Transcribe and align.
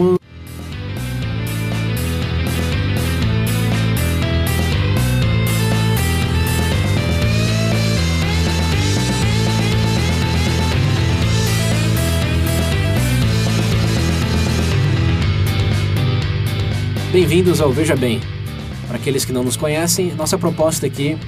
Vamos. 0.00 0.18
Bem-vindos 17.12 17.60
ao 17.60 17.70
Veja 17.70 17.94
Bem. 17.94 18.20
Para 18.86 18.96
aqueles 18.96 19.24
que 19.24 19.32
não 19.32 19.44
nos 19.44 19.56
conhecem, 19.56 20.14
nossa 20.14 20.38
proposta 20.38 20.86
aqui 20.86 21.18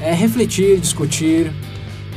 é 0.00 0.14
refletir, 0.14 0.78
discutir 0.80 1.52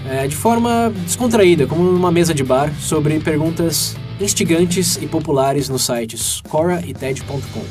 é, 0.08 0.28
de 0.28 0.36
forma 0.36 0.94
descontraída, 1.04 1.68
como 1.68 1.84
numa 1.84 2.12
mesa 2.12 2.34
de 2.34 2.44
bar, 2.44 2.74
sobre 2.80 3.20
perguntas 3.20 3.96
instigantes 4.20 4.98
e 4.98 5.08
populares 5.08 5.70
nos 5.70 5.86
sites 5.86 6.42
Cora 6.50 6.84
e 6.86 6.94
TED.com. 6.94 7.64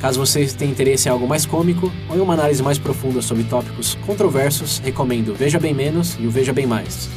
Caso 0.00 0.18
vocês 0.18 0.52
tenham 0.52 0.72
interesse 0.72 1.08
em 1.08 1.10
algo 1.10 1.26
mais 1.26 1.46
cômico 1.46 1.90
ou 2.08 2.16
em 2.16 2.20
uma 2.20 2.34
análise 2.34 2.62
mais 2.62 2.78
profunda 2.78 3.22
sobre 3.22 3.44
tópicos 3.44 3.94
controversos, 4.06 4.78
recomendo 4.78 5.34
Veja 5.34 5.58
Bem 5.58 5.74
Menos 5.74 6.16
e 6.18 6.26
o 6.26 6.30
Veja 6.30 6.52
Bem 6.52 6.66
Mais. 6.66 7.08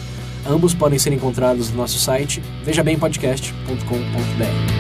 Ambos 0.46 0.74
podem 0.74 0.98
ser 0.98 1.12
encontrados 1.12 1.72
no 1.72 1.78
nosso 1.78 2.00
site 2.00 2.42
vejabempodcast.com.br. 2.64 4.78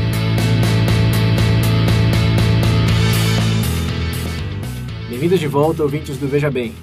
Bem-vindos 5.09 5.39
de 5.39 5.47
volta, 5.47 5.83
ouvintes 5.83 6.17
do 6.17 6.27
Veja 6.27 6.51
Bem. 6.51 6.73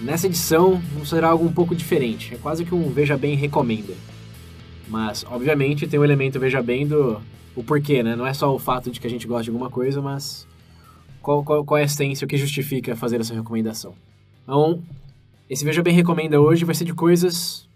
Nessa 0.00 0.26
edição, 0.26 0.80
será 1.04 1.28
algo 1.28 1.44
um 1.44 1.52
pouco 1.52 1.74
diferente. 1.74 2.34
É 2.34 2.36
quase 2.36 2.64
que 2.64 2.74
um 2.74 2.90
Veja 2.90 3.16
Bem 3.16 3.34
recomenda. 3.34 3.94
Mas, 4.88 5.24
obviamente, 5.28 5.86
tem 5.86 5.98
o 5.98 6.04
elemento 6.04 6.40
Veja 6.40 6.62
Bem 6.62 6.86
do 6.86 7.20
o 7.54 7.62
porquê, 7.62 8.02
né? 8.02 8.14
Não 8.14 8.26
é 8.26 8.32
só 8.32 8.54
o 8.54 8.58
fato 8.58 8.90
de 8.90 9.00
que 9.00 9.06
a 9.06 9.10
gente 9.10 9.26
gosta 9.26 9.44
de 9.44 9.50
alguma 9.50 9.68
coisa, 9.68 10.00
mas 10.00 10.46
qual, 11.20 11.42
qual, 11.42 11.64
qual 11.64 11.78
é 11.78 11.82
a 11.82 11.84
essência, 11.84 12.24
o 12.24 12.28
que 12.28 12.36
justifica 12.36 12.94
fazer 12.94 13.20
essa 13.20 13.34
recomendação. 13.34 13.94
Então, 14.44 14.82
esse 15.50 15.64
Veja 15.64 15.82
Bem 15.82 15.94
recomenda 15.94 16.40
hoje 16.40 16.64
vai 16.64 16.74
ser 16.74 16.84
de 16.84 16.94
coisas 16.94 17.68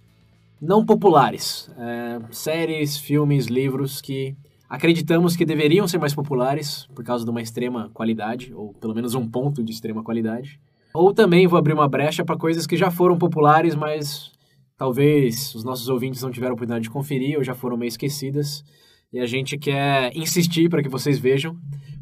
não 0.61 0.87
populares. 0.87 1.71
É, 1.77 2.21
séries, 2.31 2.97
filmes, 2.97 3.47
livros 3.47 4.01
que 4.01 4.37
Acreditamos 4.73 5.37
que 5.37 5.45
deveriam 5.45 5.87
ser 5.87 5.99
mais 5.99 6.15
populares 6.15 6.89
por 6.95 7.05
causa 7.05 7.27
de 7.27 7.31
uma 7.31 7.43
extrema 7.43 7.91
qualidade, 7.93 8.55
ou 8.55 8.73
pelo 8.73 8.95
menos 8.95 9.15
um 9.15 9.29
ponto 9.29 9.63
de 9.63 9.71
extrema 9.71 10.03
qualidade. 10.03 10.59
Ou 10.95 11.13
também 11.13 11.47
vou 11.47 11.59
abrir 11.59 11.75
uma 11.75 11.87
brecha 11.87 12.25
para 12.25 12.39
coisas 12.39 12.67
que 12.67 12.75
já 12.75 12.91
foram 12.91 13.19
populares, 13.19 13.75
mas 13.75 14.33
talvez 14.77 15.55
os 15.55 15.65
nossos 15.65 15.89
ouvintes 15.89 16.23
não 16.23 16.31
tiveram 16.31 16.53
a 16.53 16.55
oportunidade 16.55 16.85
de 16.85 16.91
conferir 16.91 17.39
ou 17.39 17.45
já 17.45 17.55
foram 17.55 17.77
meio 17.77 17.89
esquecidas. 17.89 18.65
E 19.13 19.21
a 19.21 19.27
gente 19.27 19.59
quer 19.59 20.17
insistir 20.17 20.71
para 20.71 20.83
que 20.83 20.89
vocês 20.89 21.19
vejam, 21.19 21.57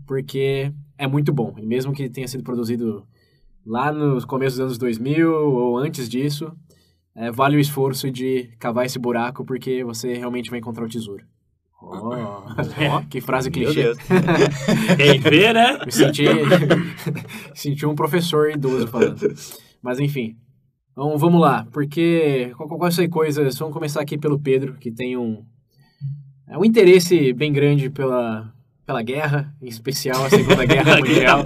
porque 0.07 0.73
é 0.97 1.07
muito 1.07 1.33
bom. 1.33 1.55
E 1.59 1.67
mesmo 1.67 1.93
que 1.93 2.09
tenha 2.09 2.29
sido 2.29 2.45
produzido 2.45 3.05
lá 3.67 3.93
nos 3.93 4.25
começos 4.25 4.59
dos 4.59 4.67
anos 4.67 4.79
2000 4.79 5.33
ou 5.33 5.77
antes 5.77 6.09
disso, 6.09 6.53
é, 7.15 7.31
vale 7.31 7.57
o 7.57 7.61
esforço 7.61 8.11
de 8.11 8.51
cavar 8.59 8.87
esse 8.87 8.99
buraco, 8.99 9.45
porque 9.45 9.83
você 9.83 10.15
realmente 10.15 10.51
vai 10.51 10.59
encontrar 10.59 10.85
o 10.85 10.89
tesouro. 10.89 11.25
Oh, 11.83 13.01
que 13.09 13.21
frase 13.21 13.51
clichê. 13.51 13.93
Quem 14.97 15.19
vê, 15.19 15.53
né? 15.53 15.79
Me 15.85 15.91
senti, 15.91 16.25
senti 17.55 17.87
um 17.87 17.95
professor 17.95 18.51
idoso 18.51 18.87
falando. 18.87 19.35
Mas 19.83 19.99
enfim. 19.99 20.37
Então 20.93 21.17
vamos 21.17 21.41
lá, 21.41 21.67
porque 21.73 22.53
quais 22.57 22.95
são 22.95 23.09
coisas. 23.09 23.59
Vamos 23.59 23.75
começar 23.75 24.01
aqui 24.01 24.19
pelo 24.19 24.39
Pedro, 24.39 24.75
que 24.75 24.91
tem 24.91 25.17
um, 25.17 25.45
é 26.49 26.59
um 26.59 26.65
interesse 26.65 27.33
bem 27.33 27.53
grande 27.53 27.89
pela, 27.89 28.53
pela 28.85 29.03
guerra, 29.03 29.55
em 29.63 29.69
especial 29.69 30.25
a 30.25 30.31
Segunda 30.31 30.65
Guerra 30.67 30.97
Mundial. 30.97 31.45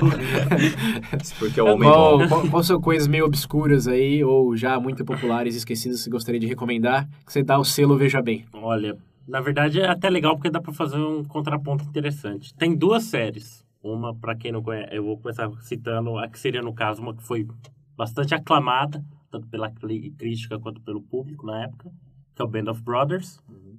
porque 1.38 1.60
é 1.60 1.62
o 1.62 1.66
homem 1.66 1.88
qual, 1.88 2.26
qual, 2.26 2.48
qual, 2.48 2.62
são 2.62 2.80
coisas 2.80 3.06
meio 3.06 3.26
obscuras 3.26 3.86
aí, 3.86 4.24
ou 4.24 4.56
já 4.56 4.80
muito 4.80 5.04
populares 5.04 5.54
e 5.54 5.58
esquecidas 5.58 5.98
que 5.98 6.04
você 6.04 6.10
gostaria 6.10 6.40
de 6.40 6.46
recomendar, 6.46 7.06
que 7.26 7.32
você 7.32 7.42
dá 7.42 7.58
o 7.58 7.64
selo 7.64 7.98
Veja 7.98 8.22
Bem? 8.22 8.46
Olha, 8.54 8.96
na 9.28 9.42
verdade, 9.42 9.78
é 9.78 9.88
até 9.88 10.08
legal 10.08 10.36
porque 10.36 10.50
dá 10.50 10.60
para 10.60 10.72
fazer 10.72 10.96
um 10.96 11.22
contraponto 11.22 11.84
interessante. 11.84 12.54
Tem 12.54 12.74
duas 12.74 13.04
séries. 13.04 13.62
Uma, 13.82 14.14
para 14.14 14.34
quem 14.34 14.50
não 14.50 14.62
conhece, 14.62 14.96
eu 14.96 15.04
vou 15.04 15.18
começar 15.18 15.50
citando 15.60 16.16
a 16.16 16.26
que 16.26 16.38
seria, 16.40 16.62
no 16.62 16.72
caso, 16.72 17.02
uma 17.02 17.14
que 17.14 17.22
foi 17.22 17.46
bastante 17.94 18.34
aclamada, 18.34 19.04
tanto 19.34 19.48
pela 19.48 19.68
crítica 19.70 20.58
quanto 20.60 20.80
pelo 20.80 21.02
público 21.02 21.44
na 21.44 21.64
época, 21.64 21.90
que 22.34 22.40
é 22.40 22.44
o 22.44 22.48
Band 22.48 22.70
of 22.70 22.82
Brothers. 22.82 23.40
Uhum. 23.48 23.78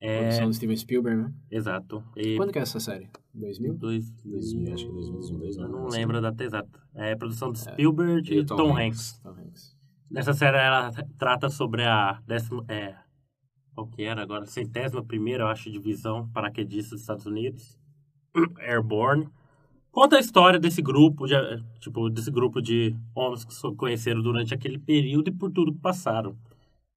É... 0.00 0.20
Produção 0.20 0.46
do 0.46 0.54
Steven 0.54 0.76
Spielberg, 0.76 1.22
né? 1.22 1.34
Exato. 1.50 2.04
E... 2.16 2.36
Quando 2.36 2.52
que 2.52 2.58
é 2.58 2.62
essa 2.62 2.78
série? 2.78 3.08
2000? 3.34 3.74
Dois... 3.74 4.10
2000, 4.24 4.74
acho 4.74 4.86
que 4.86 4.92
2002. 4.92 5.56
Eu 5.56 5.68
não 5.68 5.88
lembro 5.88 6.18
a 6.18 6.20
data 6.20 6.44
exata. 6.44 6.80
É 6.94 7.16
produção 7.16 7.52
de 7.52 7.58
é. 7.58 7.72
Spielberg 7.72 8.32
é. 8.32 8.38
e, 8.38 8.44
Tom, 8.44 8.56
Tom 8.56 8.70
Hanks. 8.70 8.80
Hanks. 8.80 9.20
Tom 9.22 9.30
Hanks. 9.30 9.76
Nessa 10.10 10.34
série, 10.34 10.58
ela 10.58 10.92
trata 11.18 11.48
sobre 11.48 11.84
a 11.84 12.20
décima... 12.26 12.64
É, 12.68 12.96
qual 13.74 13.88
que 13.88 14.02
era 14.02 14.22
agora? 14.22 14.44
Centésima 14.46 15.02
primeira, 15.02 15.44
eu 15.44 15.48
acho, 15.48 15.70
divisão 15.70 16.28
paraquedista 16.28 16.90
dos 16.90 17.00
Estados 17.00 17.24
Unidos, 17.24 17.78
Airborne. 18.60 19.28
Conta 19.92 20.16
a 20.16 20.20
história 20.20 20.58
desse 20.58 20.80
grupo, 20.80 21.26
de, 21.26 21.34
tipo, 21.78 22.08
desse 22.08 22.30
grupo 22.30 22.62
de 22.62 22.96
homens 23.14 23.44
que 23.44 23.52
se 23.52 23.74
conheceram 23.74 24.22
durante 24.22 24.54
aquele 24.54 24.78
período 24.78 25.28
e 25.28 25.32
por 25.32 25.50
tudo 25.50 25.70
que 25.70 25.78
passaram. 25.78 26.34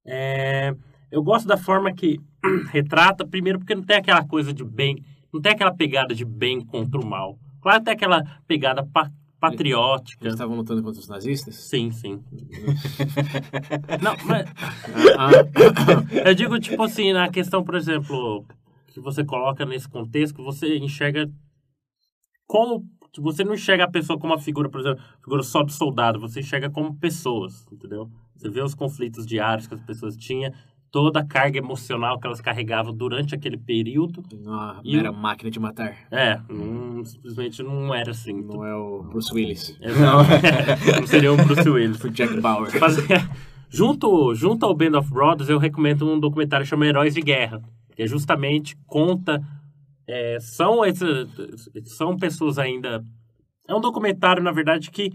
É, 0.05 0.73
eu 1.11 1.21
gosto 1.21 1.45
da 1.45 1.57
forma 1.57 1.93
que 1.93 2.21
retrata, 2.71 3.27
primeiro 3.27 3.59
porque 3.59 3.75
não 3.75 3.83
tem 3.83 3.97
aquela 3.97 4.25
coisa 4.25 4.53
de 4.53 4.63
bem, 4.63 5.03
não 5.33 5.41
tem 5.41 5.51
aquela 5.51 5.75
pegada 5.75 6.15
de 6.15 6.23
bem 6.23 6.61
contra 6.61 6.97
o 7.01 7.05
mal. 7.05 7.37
Claro, 7.61 7.83
tem 7.83 7.93
aquela 7.93 8.23
pegada 8.47 8.85
pa 8.85 9.11
patriótica. 9.37 10.23
Eles 10.23 10.33
estavam 10.33 10.55
lutando 10.55 10.81
contra 10.81 10.99
os 10.99 11.07
nazistas? 11.09 11.55
Sim, 11.55 11.91
sim. 11.91 12.23
Não, 14.01 14.15
mas. 14.25 14.47
eu 16.25 16.33
digo, 16.33 16.57
tipo 16.59 16.81
assim, 16.81 17.11
na 17.11 17.29
questão, 17.29 17.63
por 17.63 17.75
exemplo, 17.75 18.45
que 18.87 18.99
você 18.99 19.23
coloca 19.23 19.65
nesse 19.65 19.87
contexto, 19.87 20.41
você 20.41 20.77
enxerga 20.77 21.29
como. 22.47 22.85
Você 23.17 23.45
não 23.45 23.53
enxerga 23.53 23.85
a 23.85 23.89
pessoa 23.89 24.19
como 24.19 24.33
uma 24.33 24.39
figura, 24.39 24.67
por 24.67 24.81
exemplo, 24.81 25.01
figura 25.23 25.41
só 25.41 25.63
de 25.63 25.71
soldado, 25.71 26.19
você 26.19 26.41
enxerga 26.41 26.69
como 26.69 26.93
pessoas, 26.95 27.65
entendeu? 27.71 28.11
Você 28.35 28.49
vê 28.49 28.61
os 28.61 28.75
conflitos 28.75 29.25
diários 29.25 29.67
que 29.67 29.73
as 29.73 29.79
pessoas 29.79 30.17
tinham, 30.17 30.51
toda 30.95 31.19
a 31.19 31.25
carga 31.25 31.57
emocional 31.57 32.17
que 32.17 32.25
elas 32.25 32.39
carregavam 32.39 32.93
durante 32.93 33.35
aquele 33.35 33.57
período. 33.57 34.23
Uma 34.33 34.79
e 34.81 34.97
era 34.97 35.11
máquina 35.11 35.51
de 35.51 35.59
matar. 35.59 35.93
É, 36.09 36.39
não, 36.49 37.03
simplesmente 37.03 37.61
não 37.61 37.93
era 37.93 38.11
assim. 38.11 38.41
Não 38.41 38.65
é 38.65 38.73
o 38.73 39.03
Bruce 39.03 39.33
Willis. 39.33 39.77
Não, 39.81 40.23
não 40.99 41.05
seria 41.05 41.33
o 41.33 41.35
Bruce 41.35 41.69
Willis. 41.69 41.97
Foi 41.97 42.09
Jack 42.11 42.39
Bauer. 42.39 42.71
Mas, 42.79 42.95
junto, 43.69 44.33
junto 44.35 44.65
ao 44.65 44.73
Band 44.73 44.97
of 44.97 45.09
Brothers, 45.09 45.49
eu 45.49 45.57
recomendo 45.57 46.09
um 46.09 46.17
documentário 46.17 46.65
chamado 46.65 46.87
Heróis 46.87 47.13
de 47.13 47.21
Guerra, 47.21 47.61
que 47.93 48.07
justamente 48.07 48.77
conta... 48.87 49.41
É, 50.07 50.37
são, 50.39 50.85
esses, 50.85 51.27
são 51.85 52.15
pessoas 52.17 52.57
ainda... 52.57 53.03
É 53.67 53.73
um 53.73 53.81
documentário, 53.81 54.43
na 54.43 54.51
verdade, 54.51 54.91
que 54.91 55.11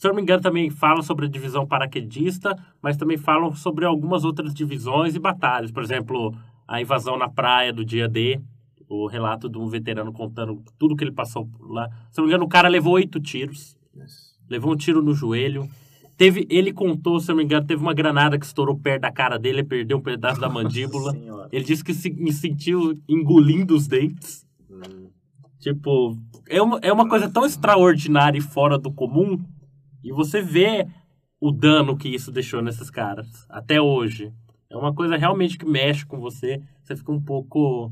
se 0.00 0.06
eu 0.06 0.08
não 0.08 0.16
me 0.16 0.22
engano, 0.22 0.42
também 0.42 0.70
falam 0.70 1.02
sobre 1.02 1.26
a 1.26 1.28
divisão 1.28 1.66
paraquedista, 1.66 2.56
mas 2.80 2.96
também 2.96 3.18
falam 3.18 3.54
sobre 3.54 3.84
algumas 3.84 4.24
outras 4.24 4.54
divisões 4.54 5.14
e 5.14 5.18
batalhas. 5.18 5.70
Por 5.70 5.82
exemplo, 5.82 6.34
a 6.66 6.80
invasão 6.80 7.18
na 7.18 7.28
praia 7.28 7.70
do 7.70 7.84
dia 7.84 8.08
D, 8.08 8.40
o 8.88 9.06
relato 9.06 9.46
de 9.46 9.58
um 9.58 9.68
veterano 9.68 10.10
contando 10.10 10.64
tudo 10.78 10.96
que 10.96 11.04
ele 11.04 11.12
passou 11.12 11.46
lá. 11.60 11.86
Se 12.10 12.18
eu 12.18 12.22
não 12.22 12.28
me 12.28 12.30
engano, 12.30 12.46
o 12.46 12.48
cara 12.48 12.66
levou 12.66 12.94
oito 12.94 13.20
tiros. 13.20 13.76
Levou 14.48 14.72
um 14.72 14.76
tiro 14.76 15.02
no 15.02 15.12
joelho. 15.12 15.68
Teve, 16.20 16.46
ele 16.50 16.70
contou, 16.70 17.18
se 17.18 17.30
eu 17.30 17.34
não 17.34 17.38
me 17.38 17.44
engano, 17.44 17.66
teve 17.66 17.80
uma 17.80 17.94
granada 17.94 18.38
que 18.38 18.44
estourou 18.44 18.76
perto 18.76 19.00
da 19.00 19.10
cara 19.10 19.38
dele, 19.38 19.60
e 19.60 19.64
perdeu 19.64 19.96
um 19.96 20.02
pedaço 20.02 20.38
da 20.38 20.50
mandíbula. 20.50 21.16
ele 21.50 21.64
disse 21.64 21.82
que 21.82 21.94
se, 21.94 22.10
me 22.10 22.30
sentiu 22.30 23.00
engolindo 23.08 23.74
os 23.74 23.88
dentes. 23.88 24.46
Hum. 24.70 25.08
Tipo, 25.58 26.18
é 26.46 26.60
uma, 26.60 26.78
é 26.82 26.92
uma 26.92 27.08
coisa 27.08 27.26
tão 27.26 27.46
extraordinária 27.46 28.36
e 28.36 28.42
fora 28.42 28.76
do 28.76 28.92
comum 28.92 29.42
e 30.04 30.12
você 30.12 30.42
vê 30.42 30.86
o 31.40 31.50
dano 31.50 31.96
que 31.96 32.10
isso 32.10 32.30
deixou 32.30 32.60
nesses 32.60 32.90
caras, 32.90 33.46
até 33.48 33.80
hoje. 33.80 34.30
É 34.68 34.76
uma 34.76 34.94
coisa 34.94 35.16
realmente 35.16 35.56
que 35.56 35.64
mexe 35.64 36.04
com 36.04 36.20
você. 36.20 36.62
Você 36.82 36.96
fica 36.96 37.10
um 37.10 37.20
pouco. 37.22 37.90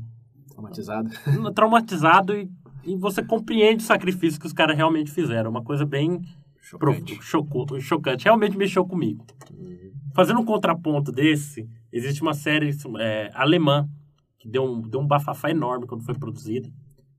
Traumatizado. 0.51 1.09
Traumatizado 1.55 2.37
e, 2.37 2.47
e 2.85 2.95
você 2.95 3.23
compreende 3.23 3.83
o 3.83 3.87
sacrifício 3.87 4.39
que 4.39 4.45
os 4.45 4.53
caras 4.53 4.77
realmente 4.77 5.09
fizeram. 5.09 5.49
Uma 5.49 5.63
coisa 5.63 5.83
bem. 5.83 6.21
Chocante. 6.69 7.17
Chocou, 7.21 7.79
chocante. 7.79 8.25
Realmente 8.25 8.55
mexeu 8.55 8.85
comigo. 8.85 9.25
Uhum. 9.51 9.91
Fazendo 10.13 10.39
um 10.39 10.45
contraponto 10.45 11.11
desse, 11.11 11.67
existe 11.91 12.21
uma 12.21 12.33
série 12.33 12.69
é, 12.99 13.31
alemã 13.33 13.89
que 14.37 14.47
deu 14.47 14.63
um, 14.63 14.81
deu 14.81 14.99
um 14.99 15.07
bafafá 15.07 15.49
enorme 15.49 15.87
quando 15.87 16.03
foi 16.03 16.13
produzida. 16.13 16.69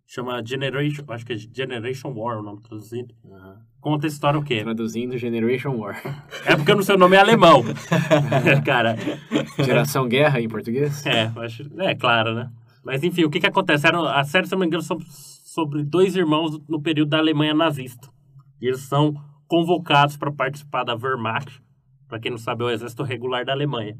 Chama 0.07 0.45
Generation. 0.45 1.05
Acho 1.09 1.27
que 1.27 1.33
é 1.33 1.37
Generation 1.37 2.13
War 2.13 2.39
o 2.39 2.43
nome 2.43 2.61
traduzido. 2.61 3.13
Uhum. 3.25 3.57
Conta 3.81 4.07
a 4.07 4.09
história 4.09 4.39
o 4.39 4.45
quê? 4.45 4.63
Traduzindo 4.63 5.19
Generation 5.19 5.77
War. 5.77 6.27
É 6.45 6.55
porque 6.55 6.73
o 6.73 6.83
seu 6.83 6.97
nome 6.97 7.17
é 7.17 7.21
alemão. 7.21 7.65
Cara. 8.65 8.97
Geração 9.65 10.07
Guerra 10.07 10.41
em 10.41 10.49
português? 10.49 11.05
É, 11.05 11.33
acho, 11.37 11.69
é 11.81 11.95
claro, 11.95 12.35
né? 12.35 12.51
Mas 12.85 13.03
enfim, 13.03 13.25
o 13.25 13.31
que 13.31 13.41
que 13.41 13.47
acontece? 13.47 13.87
Era, 13.87 14.19
a 14.19 14.23
série, 14.23 14.47
se 14.47 14.53
não 14.53 14.61
me 14.61 14.67
engano, 14.67 14.83
são 14.83 14.99
sobre 15.01 15.83
dois 15.83 16.15
irmãos 16.15 16.61
no 16.69 16.81
período 16.81 17.11
da 17.11 17.19
Alemanha 17.19 17.53
nazista. 17.53 18.09
E 18.61 18.67
eles 18.67 18.81
são 18.81 19.15
convocados 19.51 20.17
para 20.17 20.31
participar 20.31 20.85
da 20.85 20.95
Wehrmacht, 20.95 21.61
para 22.09 22.21
quem 22.21 22.31
não 22.31 22.39
sabe, 22.39 22.63
é 22.63 22.67
o 22.67 22.71
exército 22.71 23.03
regular 23.03 23.45
da 23.45 23.53
Alemanha. 23.53 23.99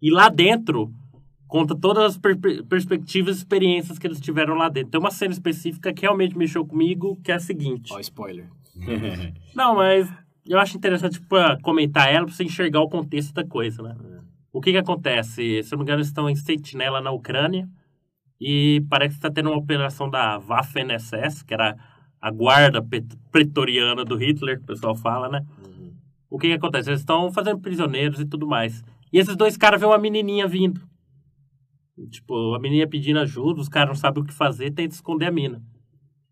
E 0.00 0.12
lá 0.12 0.28
dentro 0.28 0.92
conta 1.48 1.74
todas 1.76 2.04
as 2.04 2.16
per 2.16 2.38
perspectivas 2.68 3.36
e 3.36 3.38
experiências 3.38 3.98
que 3.98 4.06
eles 4.06 4.20
tiveram 4.20 4.54
lá 4.54 4.68
dentro. 4.68 4.92
Tem 4.92 5.00
uma 5.00 5.10
cena 5.10 5.32
específica 5.32 5.92
que 5.92 6.02
realmente 6.02 6.38
mexeu 6.38 6.64
comigo, 6.64 7.20
que 7.22 7.32
é 7.32 7.34
a 7.34 7.40
seguinte. 7.40 7.92
Ó, 7.92 7.98
spoiler. 7.98 8.48
Não, 9.54 9.74
mas 9.74 10.08
eu 10.46 10.58
acho 10.58 10.76
interessante 10.76 11.20
pra 11.20 11.58
comentar 11.60 12.12
ela 12.12 12.26
para 12.26 12.34
você 12.34 12.44
enxergar 12.44 12.80
o 12.80 12.88
contexto 12.88 13.34
da 13.34 13.44
coisa, 13.44 13.82
né? 13.82 13.96
O 14.52 14.60
que 14.60 14.70
que 14.70 14.78
acontece? 14.78 15.62
Se 15.64 15.74
eu 15.74 15.76
não 15.76 15.78
me 15.78 15.82
engano, 15.84 15.98
eles 15.98 16.06
estão 16.06 16.30
em 16.30 16.34
Sentinela 16.34 17.00
na 17.00 17.10
Ucrânia 17.10 17.68
e 18.40 18.82
parece 18.88 19.14
que 19.14 19.18
está 19.18 19.30
tendo 19.30 19.50
uma 19.50 19.58
operação 19.58 20.08
da 20.08 20.38
Waffen-SS, 20.38 21.44
que 21.44 21.52
era 21.52 21.76
a 22.26 22.30
guarda 22.32 22.84
pretoriana 23.30 24.04
do 24.04 24.16
Hitler, 24.16 24.58
que 24.58 24.64
o 24.64 24.66
pessoal 24.66 24.96
fala, 24.96 25.28
né? 25.28 25.46
O 26.28 26.40
que 26.40 26.48
que 26.48 26.54
acontece? 26.54 26.90
Eles 26.90 26.98
estão 26.98 27.30
fazendo 27.30 27.60
prisioneiros 27.60 28.18
e 28.18 28.24
tudo 28.24 28.48
mais. 28.48 28.82
E 29.12 29.18
esses 29.20 29.36
dois 29.36 29.56
caras 29.56 29.80
vêem 29.80 29.92
uma 29.92 29.96
menininha 29.96 30.48
vindo. 30.48 30.80
Tipo, 32.10 32.52
a 32.56 32.58
menina 32.58 32.84
pedindo 32.84 33.20
ajuda, 33.20 33.60
os 33.60 33.68
caras 33.68 33.90
não 33.90 33.94
sabem 33.94 34.24
o 34.24 34.26
que 34.26 34.34
fazer, 34.34 34.72
tentam 34.72 34.96
esconder 34.96 35.26
a 35.26 35.30
mina. 35.30 35.62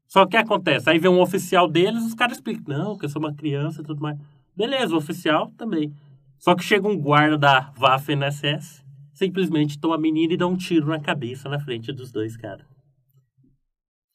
Só 0.09 0.23
que 0.23 0.27
o 0.27 0.31
que 0.31 0.37
acontece? 0.37 0.91
Aí 0.91 0.99
vem 0.99 1.09
um 1.09 1.21
oficial 1.21 1.69
deles, 1.69 2.03
os 2.03 2.15
caras 2.15 2.39
explicam, 2.39 2.77
não, 2.77 2.99
que 2.99 3.05
eu 3.05 3.09
sou 3.09 3.23
uma 3.23 3.33
criança 3.33 3.81
e 3.81 3.85
tudo 3.85 4.03
mais. 4.03 4.19
Beleza, 4.57 4.97
o 4.97 4.99
oficial 4.99 5.53
também. 5.57 5.95
Só 6.39 6.57
que 6.57 6.65
chega 6.65 6.89
um 6.89 6.99
guarda 6.99 7.39
da 7.39 7.73
Waffen-SS, 7.79 8.85
simplesmente 9.13 9.79
toma 9.79 9.95
a 9.95 9.99
menina 9.99 10.33
e 10.33 10.37
dá 10.37 10.49
um 10.49 10.57
tiro 10.57 10.89
na 10.89 10.99
cabeça 10.99 11.49
na 11.49 11.61
frente 11.61 11.93
dos 11.93 12.11
dois 12.11 12.37
caras. 12.37 12.67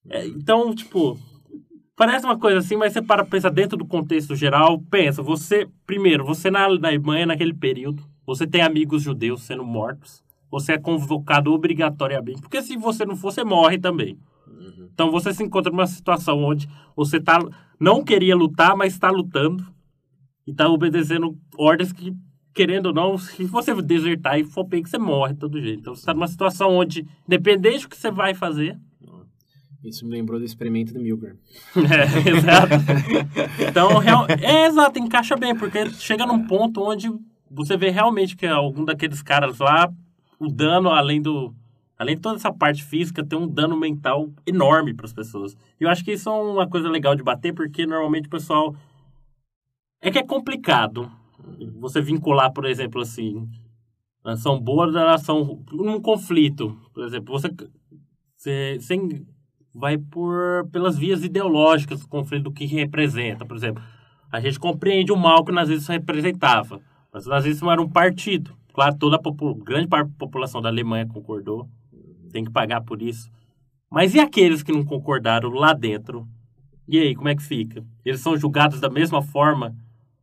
É, 0.10 0.28
então, 0.28 0.76
tipo, 0.76 1.18
parece 2.00 2.26
uma 2.26 2.40
coisa 2.40 2.60
assim, 2.60 2.78
mas 2.78 2.94
você 2.94 3.02
para 3.02 3.26
pensar 3.26 3.50
dentro 3.50 3.78
do 3.78 3.86
contexto 3.86 4.34
geral, 4.34 4.80
pensa, 4.90 5.22
você, 5.22 5.68
primeiro, 5.86 6.24
você 6.24 6.50
na, 6.50 6.64
Alemanha 6.64 7.26
naquele 7.26 7.54
período, 7.54 8.02
você 8.26 8.48
tem 8.48 8.62
amigos 8.62 9.04
judeus 9.04 9.42
sendo 9.42 9.66
mortos, 9.66 10.24
você 10.50 10.72
é 10.72 10.78
convocado 10.78 11.52
obrigatoriamente, 11.52 12.40
porque 12.40 12.62
se 12.62 12.78
você 12.78 13.06
não 13.06 13.18
for, 13.18 13.34
você 13.34 13.44
morre 13.44 13.78
também. 13.78 14.18
Então 14.94 15.12
você 15.12 15.34
se 15.34 15.44
encontra 15.44 15.70
numa 15.70 15.86
situação 15.86 16.42
onde 16.42 16.70
você 16.96 17.20
tá, 17.20 17.38
não 17.78 18.02
queria 18.02 18.34
lutar, 18.34 18.78
mas 18.78 18.94
está 18.94 19.12
lutando 19.12 19.68
e 20.48 20.52
está 20.52 20.70
obedecendo 20.70 21.38
ordens 21.58 21.92
que, 21.92 22.14
querendo 22.54 22.86
ou 22.88 22.94
não, 22.94 23.18
se 23.18 23.44
você 23.44 23.76
desertar 23.82 24.40
e 24.40 24.46
for 24.46 24.64
bem 24.64 24.82
que 24.82 24.90
você 24.90 24.98
morre 24.98 25.34
de 25.34 25.40
todo 25.40 25.60
jeito. 25.60 25.82
Então 25.82 25.96
você 25.96 26.04
está 26.04 26.14
numa 26.14 26.28
situação 26.30 26.78
onde, 26.78 27.06
independente 27.28 27.82
do 27.82 27.90
que 27.90 27.98
você 27.98 28.10
vai 28.10 28.34
fazer, 28.34 28.80
Isso 29.84 30.06
me 30.06 30.12
lembrou 30.12 30.40
do 30.40 30.46
experimento 30.46 30.94
do 30.94 31.00
Milgram. 31.00 31.36
é, 31.76 32.30
exato. 32.30 32.74
Então, 33.70 33.98
real, 33.98 34.26
é 34.28 34.68
exato, 34.68 35.00
encaixa 35.00 35.38
bem, 35.38 35.56
porque 35.56 35.90
chega 35.92 36.26
num 36.26 36.46
ponto 36.46 36.82
onde 36.82 37.10
você 37.50 37.78
vê 37.78 37.90
realmente 37.90 38.36
que 38.36 38.46
algum 38.46 38.86
daqueles 38.86 39.22
caras 39.22 39.60
lá, 39.60 39.92
o 40.40 40.48
dano, 40.48 40.90
além 40.90 41.22
do. 41.22 41.54
Além 41.98 42.16
de 42.16 42.22
toda 42.22 42.38
essa 42.38 42.54
parte 42.54 42.82
física, 42.82 43.26
tem 43.26 43.38
um 43.38 43.48
dano 43.48 43.78
mental 43.78 44.30
enorme 44.46 44.94
para 44.94 45.06
as 45.06 45.12
pessoas. 45.12 45.54
E 45.80 45.84
eu 45.84 45.90
acho 45.90 46.04
que 46.04 46.14
isso 46.14 46.30
é 46.30 46.32
uma 46.32 46.68
coisa 46.68 46.88
legal 46.88 47.14
de 47.14 47.24
bater, 47.24 47.54
porque 47.54 47.86
normalmente 47.86 48.28
o 48.28 48.30
pessoal. 48.30 48.76
É 50.02 50.10
que 50.10 50.18
é 50.18 50.24
complicado 50.24 51.12
você 51.78 52.02
vincular, 52.02 52.54
por 52.54 52.66
exemplo, 52.66 53.02
assim. 53.02 53.50
Ação 54.24 54.60
boa 54.60 54.90
da 54.92 55.14
ação. 55.14 55.62
Num 55.72 56.00
conflito. 56.00 56.78
Por 56.94 57.04
exemplo, 57.04 57.38
você. 57.38 57.50
Você, 58.38 58.78
você 58.80 58.96
vai 59.74 59.98
por 59.98 60.68
pelas 60.72 60.98
vias 60.98 61.24
ideológicas 61.24 62.02
do 62.02 62.08
conflito 62.08 62.44
do 62.44 62.52
que 62.52 62.66
representa. 62.66 63.46
Por 63.46 63.56
exemplo, 63.56 63.84
a 64.32 64.40
gente 64.40 64.60
compreende 64.60 65.12
o 65.12 65.18
mal 65.18 65.44
que 65.44 65.52
o 65.52 65.56
nazismo 65.56 65.94
representava, 65.94 66.80
mas 67.12 67.26
o 67.26 67.30
nazismo 67.30 67.72
era 67.72 67.82
um 67.82 67.90
partido. 67.90 68.58
Claro, 68.74 68.96
toda 68.98 69.18
a 69.18 69.64
grande 69.64 69.88
parte 69.88 70.10
da 70.10 70.16
população 70.18 70.62
da 70.62 70.70
Alemanha 70.70 71.08
concordou, 71.08 71.68
tem 72.32 72.46
que 72.46 72.52
pagar 72.52 72.82
por 72.82 73.02
isso. 73.02 73.30
Mas 73.90 74.14
e 74.14 74.20
aqueles 74.20 74.62
que 74.62 74.72
não 74.72 74.86
concordaram 74.86 75.50
lá 75.50 75.74
dentro? 75.74 76.28
E 76.88 77.00
aí, 77.00 77.16
como 77.16 77.28
é 77.28 77.36
que 77.36 77.42
fica? 77.42 77.84
Eles 78.06 78.22
são 78.22 78.38
julgados 78.38 78.80
da 78.80 78.90
mesma 78.90 79.22
forma 79.22 79.76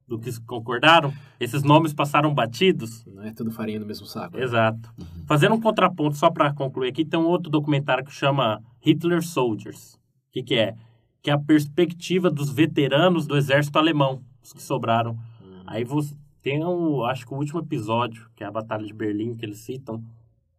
do 0.06 0.18
que 0.18 0.40
concordaram? 0.42 1.12
Esses 1.38 1.62
nomes 1.62 1.92
passaram 1.92 2.32
batidos? 2.32 3.04
Não 3.06 3.24
é 3.24 3.32
tudo 3.32 3.50
farinha 3.50 3.80
no 3.80 3.86
mesmo 3.86 4.06
saco. 4.06 4.38
Exato. 4.38 4.92
Fazendo 5.26 5.54
um 5.54 5.60
contraponto, 5.60 6.16
só 6.16 6.30
para 6.30 6.52
concluir 6.52 6.88
aqui, 6.88 7.04
tem 7.04 7.18
um 7.18 7.26
outro 7.26 7.50
documentário 7.50 8.04
que 8.04 8.12
chama 8.12 8.62
Hitler 8.86 9.20
Soldiers. 9.20 9.94
O 9.94 9.98
que, 10.32 10.42
que 10.44 10.54
é? 10.54 10.76
Que 11.20 11.30
é 11.30 11.32
a 11.32 11.38
perspectiva 11.38 12.30
dos 12.30 12.50
veteranos 12.50 13.26
do 13.26 13.36
exército 13.36 13.78
alemão, 13.78 14.22
os 14.40 14.52
que 14.52 14.62
sobraram. 14.62 15.18
Aí 15.66 15.82
você 15.82 16.14
tem, 16.40 16.64
um, 16.64 17.02
acho 17.04 17.26
que 17.26 17.34
o 17.34 17.36
último 17.36 17.58
episódio, 17.58 18.30
que 18.36 18.44
é 18.44 18.46
a 18.46 18.52
Batalha 18.52 18.86
de 18.86 18.94
Berlim, 18.94 19.34
que 19.34 19.44
eles 19.44 19.58
citam. 19.58 20.00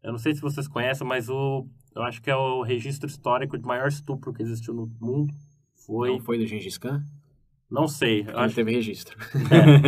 Eu 0.03 0.11
não 0.11 0.19
sei 0.19 0.35
se 0.35 0.41
vocês 0.41 0.67
conhecem, 0.67 1.07
mas 1.07 1.29
o, 1.29 1.65
eu 1.95 2.03
acho 2.03 2.21
que 2.21 2.29
é 2.29 2.35
o 2.35 2.61
registro 2.63 3.07
histórico 3.07 3.57
de 3.57 3.65
maior 3.65 3.87
estupro 3.87 4.33
que 4.33 4.43
existiu 4.43 4.73
no 4.73 4.91
mundo. 4.99 5.33
Foi. 5.85 6.09
Não 6.09 6.19
foi 6.19 6.37
do 6.37 6.45
Gengis 6.45 6.77
Khan? 6.77 7.01
Não 7.69 7.87
sei. 7.87 8.21
Eu 8.21 8.33
Não 8.33 8.39
acho 8.39 8.55
teve 8.55 8.71
registro. 8.71 9.17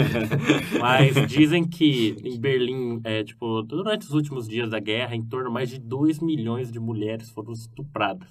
Mas 0.80 1.16
dizem 1.28 1.68
que 1.68 2.16
em 2.24 2.40
Berlim, 2.40 3.00
é, 3.04 3.24
tipo, 3.24 3.62
durante 3.64 4.02
os 4.06 4.14
últimos 4.14 4.48
dias 4.48 4.70
da 4.70 4.80
guerra, 4.80 5.16
em 5.16 5.24
torno 5.24 5.48
de 5.48 5.54
mais 5.54 5.70
de 5.70 5.80
2 5.80 6.20
milhões 6.20 6.72
de 6.72 6.80
mulheres 6.80 7.30
foram 7.30 7.54
estupradas. 7.54 8.28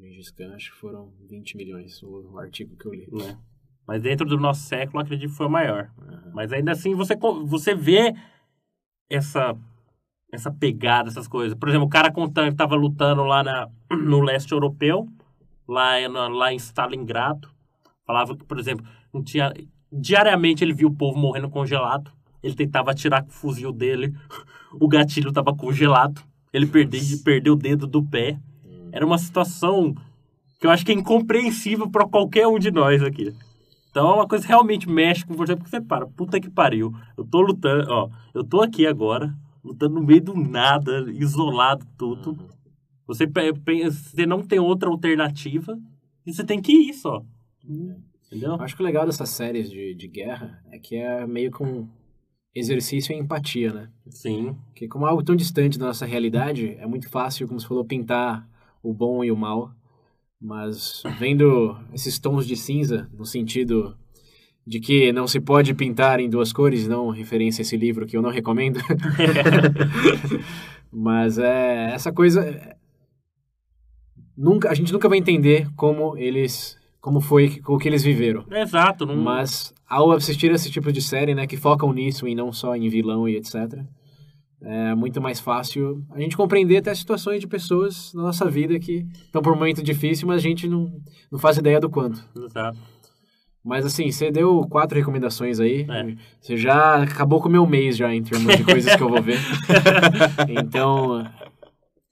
Gengis 0.00 0.30
Khan, 0.30 0.54
acho 0.54 0.72
que 0.72 0.78
foram 0.78 1.12
20 1.28 1.56
milhões, 1.56 2.02
o, 2.02 2.32
o 2.32 2.38
artigo 2.38 2.76
que 2.76 2.86
eu 2.86 2.92
li. 2.94 3.06
Né? 3.12 3.38
Mas 3.86 4.02
dentro 4.02 4.26
do 4.26 4.36
nosso 4.38 4.62
século, 4.62 5.00
acredito 5.00 5.30
que 5.30 5.36
foi 5.36 5.46
o 5.46 5.50
maior. 5.50 5.90
Mas 6.34 6.52
ainda 6.52 6.72
assim, 6.72 6.94
você, 6.94 7.16
você 7.44 7.74
vê 7.74 8.12
essa, 9.08 9.56
essa 10.32 10.50
pegada, 10.50 11.08
essas 11.08 11.28
coisas. 11.28 11.56
Por 11.56 11.68
exemplo, 11.68 11.86
o 11.86 11.90
cara 11.90 12.10
contando 12.12 12.46
que 12.48 12.54
estava 12.54 12.74
lutando 12.74 13.22
lá 13.22 13.44
na, 13.44 13.68
no 13.96 14.20
leste 14.20 14.50
europeu, 14.52 15.06
lá, 15.68 16.00
em- 16.00 16.08
lá 16.08 16.52
em 16.52 16.56
Stalingrado. 16.56 17.54
Falava 18.06 18.36
que, 18.36 18.44
por 18.44 18.58
exemplo, 18.58 18.86
não 19.12 19.22
tinha, 19.22 19.52
diariamente 19.92 20.62
ele 20.62 20.72
via 20.72 20.86
o 20.86 20.94
povo 20.94 21.18
morrendo 21.18 21.48
congelado. 21.50 22.10
Ele 22.42 22.54
tentava 22.54 22.90
atirar 22.92 23.22
com 23.22 23.30
o 23.30 23.32
fuzil 23.32 23.72
dele, 23.72 24.14
o 24.80 24.86
gatilho 24.86 25.30
estava 25.30 25.54
congelado. 25.54 26.22
Ele 26.52 26.66
perdeu, 26.66 27.00
perdeu 27.24 27.52
o 27.54 27.56
dedo 27.56 27.86
do 27.86 28.02
pé. 28.02 28.38
Era 28.92 29.04
uma 29.04 29.18
situação 29.18 29.94
que 30.60 30.66
eu 30.66 30.70
acho 30.70 30.86
que 30.86 30.92
é 30.92 30.94
incompreensível 30.94 31.90
para 31.90 32.06
qualquer 32.06 32.46
um 32.46 32.58
de 32.58 32.70
nós 32.70 33.02
aqui. 33.02 33.34
Então 33.90 34.08
é 34.10 34.14
uma 34.14 34.28
coisa 34.28 34.44
que 34.44 34.48
realmente 34.48 34.88
mexe 34.88 35.24
com 35.26 35.34
você, 35.34 35.56
porque 35.56 35.68
você 35.70 35.80
para, 35.80 36.06
puta 36.06 36.38
que 36.40 36.48
pariu. 36.48 36.94
Eu 37.16 37.24
tô 37.24 37.40
lutando, 37.40 37.90
ó, 37.90 38.08
eu 38.32 38.44
tô 38.44 38.62
aqui 38.62 38.86
agora, 38.86 39.34
lutando 39.64 39.94
no 39.96 40.02
meio 40.06 40.22
do 40.22 40.34
nada, 40.34 41.10
isolado 41.12 41.84
tudo. 41.98 42.38
Você, 43.06 43.26
pe- 43.26 43.52
pe- 43.54 43.90
você 43.90 44.24
não 44.26 44.42
tem 44.42 44.58
outra 44.58 44.88
alternativa 44.88 45.78
e 46.26 46.32
você 46.32 46.44
tem 46.44 46.60
que 46.60 46.72
ir 46.72 46.92
só. 46.94 47.22
Entendeu? 47.68 48.50
Eu 48.50 48.60
acho 48.60 48.74
que 48.76 48.82
o 48.82 48.84
legal 48.84 49.06
dessas 49.06 49.30
séries 49.30 49.70
de, 49.70 49.94
de 49.94 50.08
guerra 50.08 50.62
é 50.70 50.78
que 50.78 50.96
é 50.96 51.26
meio 51.26 51.50
que 51.50 51.62
um 51.62 51.88
exercício 52.54 53.12
em 53.12 53.20
empatia, 53.20 53.72
né? 53.72 53.90
Sim, 54.08 54.56
Porque 54.66 54.88
como 54.88 55.06
é 55.06 55.10
algo 55.10 55.22
tão 55.22 55.36
distante 55.36 55.78
da 55.78 55.86
nossa 55.86 56.06
realidade, 56.06 56.76
é 56.78 56.86
muito 56.86 57.08
fácil, 57.08 57.46
como 57.46 57.60
você 57.60 57.66
falou, 57.66 57.84
pintar 57.84 58.48
o 58.82 58.92
bom 58.92 59.22
e 59.22 59.30
o 59.30 59.36
mal. 59.36 59.72
Mas 60.40 61.02
vendo 61.18 61.76
esses 61.92 62.18
tons 62.18 62.46
de 62.46 62.56
cinza, 62.56 63.08
no 63.12 63.24
sentido 63.24 63.96
de 64.66 64.80
que 64.80 65.12
não 65.12 65.26
se 65.26 65.38
pode 65.38 65.74
pintar 65.74 66.18
em 66.18 66.28
duas 66.28 66.52
cores, 66.52 66.88
não 66.88 67.10
referência 67.10 67.60
a 67.60 67.64
esse 67.64 67.76
livro 67.76 68.06
que 68.06 68.16
eu 68.16 68.22
não 68.22 68.30
recomendo. 68.30 68.80
Mas 70.90 71.38
é 71.38 71.92
essa 71.92 72.12
coisa 72.12 72.76
nunca 74.36 74.70
a 74.70 74.74
gente 74.74 74.92
nunca 74.92 75.08
vai 75.08 75.18
entender 75.18 75.68
como 75.74 76.16
eles 76.16 76.76
como 77.06 77.20
foi 77.20 77.62
o 77.68 77.78
que 77.78 77.88
eles 77.88 78.02
viveram. 78.02 78.44
exato. 78.50 79.06
Não, 79.06 79.14
Mas 79.14 79.72
ao 79.88 80.10
assistir 80.10 80.50
esse 80.50 80.68
tipo 80.72 80.90
de 80.90 81.00
série, 81.00 81.36
né, 81.36 81.46
que 81.46 81.56
focam 81.56 81.92
nisso 81.92 82.26
e 82.26 82.34
não 82.34 82.52
só 82.52 82.74
em 82.74 82.88
vilão 82.88 83.28
e 83.28 83.36
etc, 83.36 83.78
é 84.60 84.92
muito 84.92 85.20
mais 85.20 85.38
fácil 85.38 86.04
a 86.10 86.18
gente 86.18 86.36
compreender 86.36 86.78
até 86.78 86.92
situações 86.92 87.40
de 87.40 87.46
pessoas 87.46 88.12
na 88.12 88.24
nossa 88.24 88.50
vida 88.50 88.76
que 88.80 89.06
estão 89.24 89.40
por 89.40 89.52
um 89.52 89.56
momento 89.56 89.84
difícil, 89.84 90.26
mas 90.26 90.38
a 90.38 90.48
gente 90.48 90.66
não, 90.66 91.00
não 91.30 91.38
faz 91.38 91.56
ideia 91.58 91.78
do 91.78 91.88
quanto. 91.88 92.28
Exato. 92.44 92.76
Mas 93.64 93.86
assim, 93.86 94.10
você 94.10 94.32
deu 94.32 94.66
quatro 94.68 94.98
recomendações 94.98 95.60
aí. 95.60 95.86
É. 95.88 96.16
Você 96.40 96.56
já 96.56 97.04
acabou 97.04 97.40
com 97.40 97.48
o 97.48 97.52
meu 97.52 97.68
mês 97.68 97.96
já 97.96 98.12
em 98.12 98.22
termos 98.24 98.56
de 98.56 98.64
coisas 98.64 98.96
que 98.96 99.02
eu 99.02 99.08
vou 99.08 99.22
ver. 99.22 99.38
então, 100.60 101.24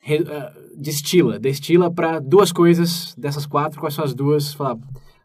re- 0.05 0.25
ah, 0.29 0.53
destila, 0.77 1.39
destila 1.39 1.93
para 1.93 2.21
duas 2.21 2.53
coisas 2.53 3.15
dessas 3.17 3.47
quatro, 3.47 3.81
quais 3.81 3.95
são 3.95 4.05
as 4.05 4.15
duas? 4.15 4.53
Fala, 4.55 4.79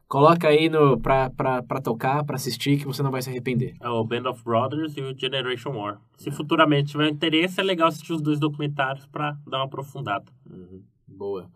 Coloca 0.08 0.48
aí 0.48 0.70
no, 0.70 1.00
pra, 1.00 1.30
pra, 1.30 1.62
pra 1.62 1.80
tocar, 1.80 2.24
pra 2.24 2.36
assistir, 2.36 2.80
que 2.80 2.86
você 2.88 3.04
não 3.04 3.12
vai 3.12 3.22
se 3.22 3.30
arrepender. 3.30 3.76
É 3.80 3.88
o 3.90 4.04
Band 4.04 4.28
of 4.28 4.44
Brothers 4.44 4.98
e 4.98 5.02
o 5.02 5.16
Generation 5.16 5.70
War. 5.70 6.02
Se 6.18 6.32
futuramente 6.32 6.90
tiver 6.94 7.08
interesse, 7.10 7.60
é 7.60 7.64
legal 7.64 7.90
assistir 7.90 8.14
os 8.14 8.22
dois 8.22 8.40
documentários 8.40 9.06
pra 9.06 9.38
dar 9.46 9.60
uma 9.60 9.66
aprofundada. 9.66 10.26
Boa. 11.08 11.48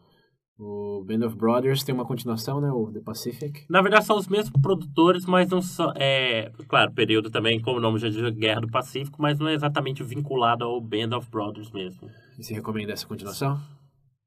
O 0.60 1.04
Band 1.04 1.26
of 1.26 1.36
Brothers 1.36 1.84
tem 1.84 1.96
uma 1.96 2.06
continuação, 2.06 2.62
né? 2.62 2.72
O 2.72 2.92
The 2.92 3.00
Pacific. 3.00 3.66
Na 3.68 3.82
verdade, 3.82 4.06
são 4.06 4.18
os 4.20 4.28
mesmos 4.28 4.62
produtores, 4.62 5.26
mas 5.26 5.50
não 5.50 5.60
são. 5.60 5.92
É, 5.96 6.52
claro, 6.68 6.94
período 6.94 7.32
também, 7.32 7.60
como 7.60 7.80
o 7.80 7.82
nome 7.82 7.98
já 7.98 8.08
diz, 8.08 8.22
Guerra 8.36 8.62
do 8.62 8.70
Pacífico, 8.70 9.20
mas 9.20 9.40
não 9.40 9.48
é 9.48 9.56
exatamente 9.56 10.04
vinculado 10.04 10.64
ao 10.64 10.80
Band 10.80 11.18
of 11.18 11.28
Brothers 11.32 11.72
mesmo. 11.72 12.08
E 12.38 12.44
você 12.44 12.54
recomenda 12.54 12.94
essa 12.94 13.06
continuação? 13.08 13.60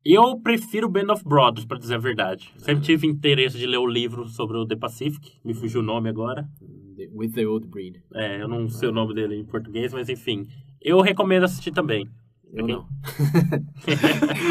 Eu 0.05 0.39
prefiro 0.41 0.89
Band 0.89 1.13
of 1.13 1.25
Brothers, 1.25 1.65
pra 1.67 1.79
dizer 1.79 1.97
a 1.97 1.99
verdade. 1.99 2.53
Sempre 2.59 2.85
tive 2.85 3.07
interesse 3.09 3.59
de 3.59 3.67
ler 3.67 3.79
o 3.79 3.87
livro 3.87 4.29
sobre 4.29 4.57
o 4.57 4.65
The 4.67 4.77
Pacific, 4.77 5.33
me 5.45 5.53
fugiu 5.53 5.81
o 5.81 5.85
nome 5.85 6.09
agora. 6.09 6.49
The- 6.97 7.09
With 7.13 7.33
the 7.33 7.47
Old 7.47 7.67
Breed. 7.67 7.97
É, 8.15 8.41
eu 8.41 8.47
não 8.49 8.69
sei 8.69 8.89
o 8.89 8.93
nome 8.93 9.15
dele 9.15 9.37
em 9.37 9.45
português, 9.45 9.93
mas 9.93 10.09
enfim. 10.09 10.47
Eu 10.81 11.01
recomendo 11.01 11.43
assistir 11.45 11.73
também. 11.73 12.09
Eu 12.53 12.67
não. 12.67 12.87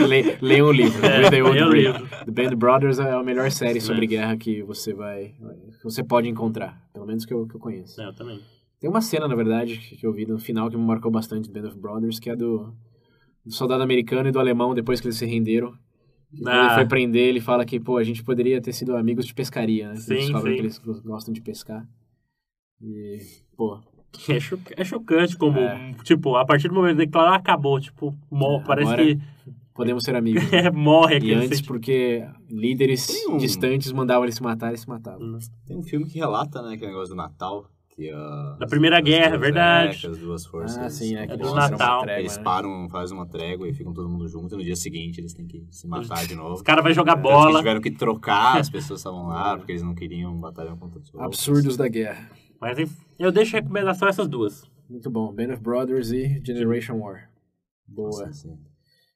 Le, 0.07 0.38
leiam 0.41 0.67
o 0.67 0.71
livro. 0.71 1.03
É, 1.05 1.19
With 1.24 1.29
the 1.29 1.43
Old 1.43 1.69
Breed. 1.69 1.85
livro. 1.88 2.07
The 2.25 2.31
Band 2.31 2.55
Brothers 2.57 3.00
é 3.00 3.12
a 3.13 3.24
melhor 3.24 3.50
série 3.51 3.79
sobre 3.79 4.03
É. 4.05 4.07
guerra 4.07 4.38
que 4.38 4.62
você 4.63 4.93
vai. 4.93 5.29
que 5.79 5.83
você 5.83 6.03
pode 6.03 6.27
encontrar. 6.27 6.81
Pelo 6.93 7.05
menos 7.05 7.25
que 7.25 7.33
eu, 7.33 7.47
que 7.47 7.55
eu 7.55 7.59
conheço. 7.59 8.00
É, 8.01 8.05
eu 8.07 8.13
também. 8.13 8.39
Tem 8.79 8.89
uma 8.89 9.01
cena, 9.01 9.27
na 9.27 9.35
verdade, 9.35 9.77
que 9.77 9.95
que 9.95 10.05
eu 10.05 10.12
vi 10.13 10.25
no 10.25 10.38
final 10.38 10.69
que 10.69 10.75
me 10.77 10.83
marcou 10.83 11.09
bastante 11.09 11.50
do 11.50 11.53
Band 11.53 11.69
of 11.69 11.79
Brothers, 11.79 12.19
que 12.19 12.29
é 12.29 12.35
do, 12.35 12.75
do 13.45 13.53
soldado 13.53 13.83
americano 13.83 14.29
e 14.29 14.31
do 14.31 14.39
alemão 14.39 14.73
depois 14.73 14.99
que 14.99 15.07
eles 15.07 15.17
se 15.17 15.25
renderam. 15.25 15.73
E 16.33 16.41
Quando 16.41 16.49
Ah. 16.55 16.65
ele 16.65 16.73
foi 16.75 16.85
prender, 16.87 17.27
ele 17.29 17.39
fala 17.39 17.63
que, 17.65 17.79
pô, 17.79 17.97
a 17.97 18.03
gente 18.03 18.23
poderia 18.23 18.59
ter 18.61 18.73
sido 18.73 18.95
amigos 18.97 19.25
de 19.25 19.33
pescaria, 19.33 19.89
né? 19.89 19.95
Sim, 19.97 20.13
eles 20.13 20.29
falam 20.29 20.47
sim. 20.47 20.53
que 20.55 20.61
eles 20.61 20.77
gostam 20.79 21.33
de 21.33 21.41
pescar. 21.41 21.87
E, 22.81 23.19
pô, 23.55 23.79
É, 24.29 24.39
cho- 24.39 24.59
é 24.77 24.83
chocante 24.85 25.35
como, 25.37 25.59
É. 25.59 25.93
tipo, 26.03 26.35
a 26.35 26.45
partir 26.45 26.69
do 26.69 26.73
momento 26.73 26.97
que 26.97 27.05
declarar, 27.05 27.35
acabou. 27.35 27.79
Tipo, 27.79 28.15
mo- 28.31 28.59
É, 28.61 28.63
parece 28.65 28.95
que 28.95 29.19
podemos 29.73 30.03
ser 30.03 30.15
amigos. 30.15 30.41
né? 30.51 30.57
é, 30.67 30.71
morre 30.71 31.15
E 31.15 31.17
aquele 31.17 31.33
antes, 31.35 31.61
porque 31.61 32.25
líderes 32.49 33.07
um- 33.27 33.37
distantes 33.37 33.91
mandavam 33.91 34.23
eles 34.23 34.35
se 34.35 34.41
matar, 34.43 34.69
eles 34.69 34.81
se 34.81 34.87
matavam. 34.89 35.37
Tem 35.65 35.75
um 35.77 35.83
filme 35.83 36.05
que 36.05 36.17
relata, 36.17 36.61
né, 36.61 36.75
aquele 36.75 36.91
negócio 36.91 37.09
do 37.13 37.17
Natal. 37.17 37.69
Que, 37.95 38.11
ah, 38.11 38.57
Da 38.59 38.67
Primeira 38.67 38.97
as 38.97 39.03
Guerra, 39.05 39.29
duas- 39.29 39.41
verdade. 39.41 40.05
É, 40.05 40.09
as 40.09 40.17
duas 40.17 40.45
forças. 40.45 40.77
Ah, 40.77 40.89
sim, 40.89 41.15
é 41.15 41.25
que 41.25 41.31
É 41.31 41.35
eles 41.35 41.47
do 41.47 41.55
Natal. 41.55 41.97
uma 41.99 42.03
trégua, 42.03 42.19
Eles 42.21 42.37
né? 42.37 42.43
param, 42.43 42.89
fazem 42.89 43.17
uma 43.17 43.25
trégua 43.25 43.69
e 43.69 43.73
ficam 43.73 43.93
todo 43.93 44.09
mundo 44.09 44.27
junto. 44.27 44.53
E 44.53 44.57
no 44.57 44.63
dia 44.63 44.75
seguinte 44.75 45.21
eles 45.21 45.33
têm 45.33 45.47
que 45.47 45.65
se 45.71 45.87
matar 45.87 46.25
de 46.27 46.35
novo. 46.35 46.55
Os 46.55 46.61
caras 46.61 46.83
vão 46.83 46.93
jogar 46.93 47.15
bola. 47.15 47.59
tiveram 47.59 47.79
que 47.79 47.91
trocar, 47.91 48.57
as 48.59 48.69
pessoas 48.69 48.99
estavam 48.99 49.27
lá, 49.27 49.57
porque 49.57 49.71
eles 49.71 49.81
não 49.81 49.95
queriam 49.95 50.37
batalhar 50.39 50.75
contra 50.75 50.99
os 50.99 51.05
outros. 51.13 51.23
Absurdos 51.25 51.77
da 51.77 51.87
guerra. 51.87 52.29
Mas 52.59 52.77
eu 53.17 53.31
deixo 53.31 53.55
a 53.55 53.59
recomendação 53.61 54.07
essas 54.09 54.27
duas. 54.27 54.63
Muito 54.89 55.09
bom. 55.09 55.33
Band 55.33 55.53
of 55.53 55.61
Brothers 55.61 56.11
e 56.11 56.41
Generation 56.45 56.97
War. 56.99 57.29
Boa. 57.87 58.25
Nossa. 58.25 58.57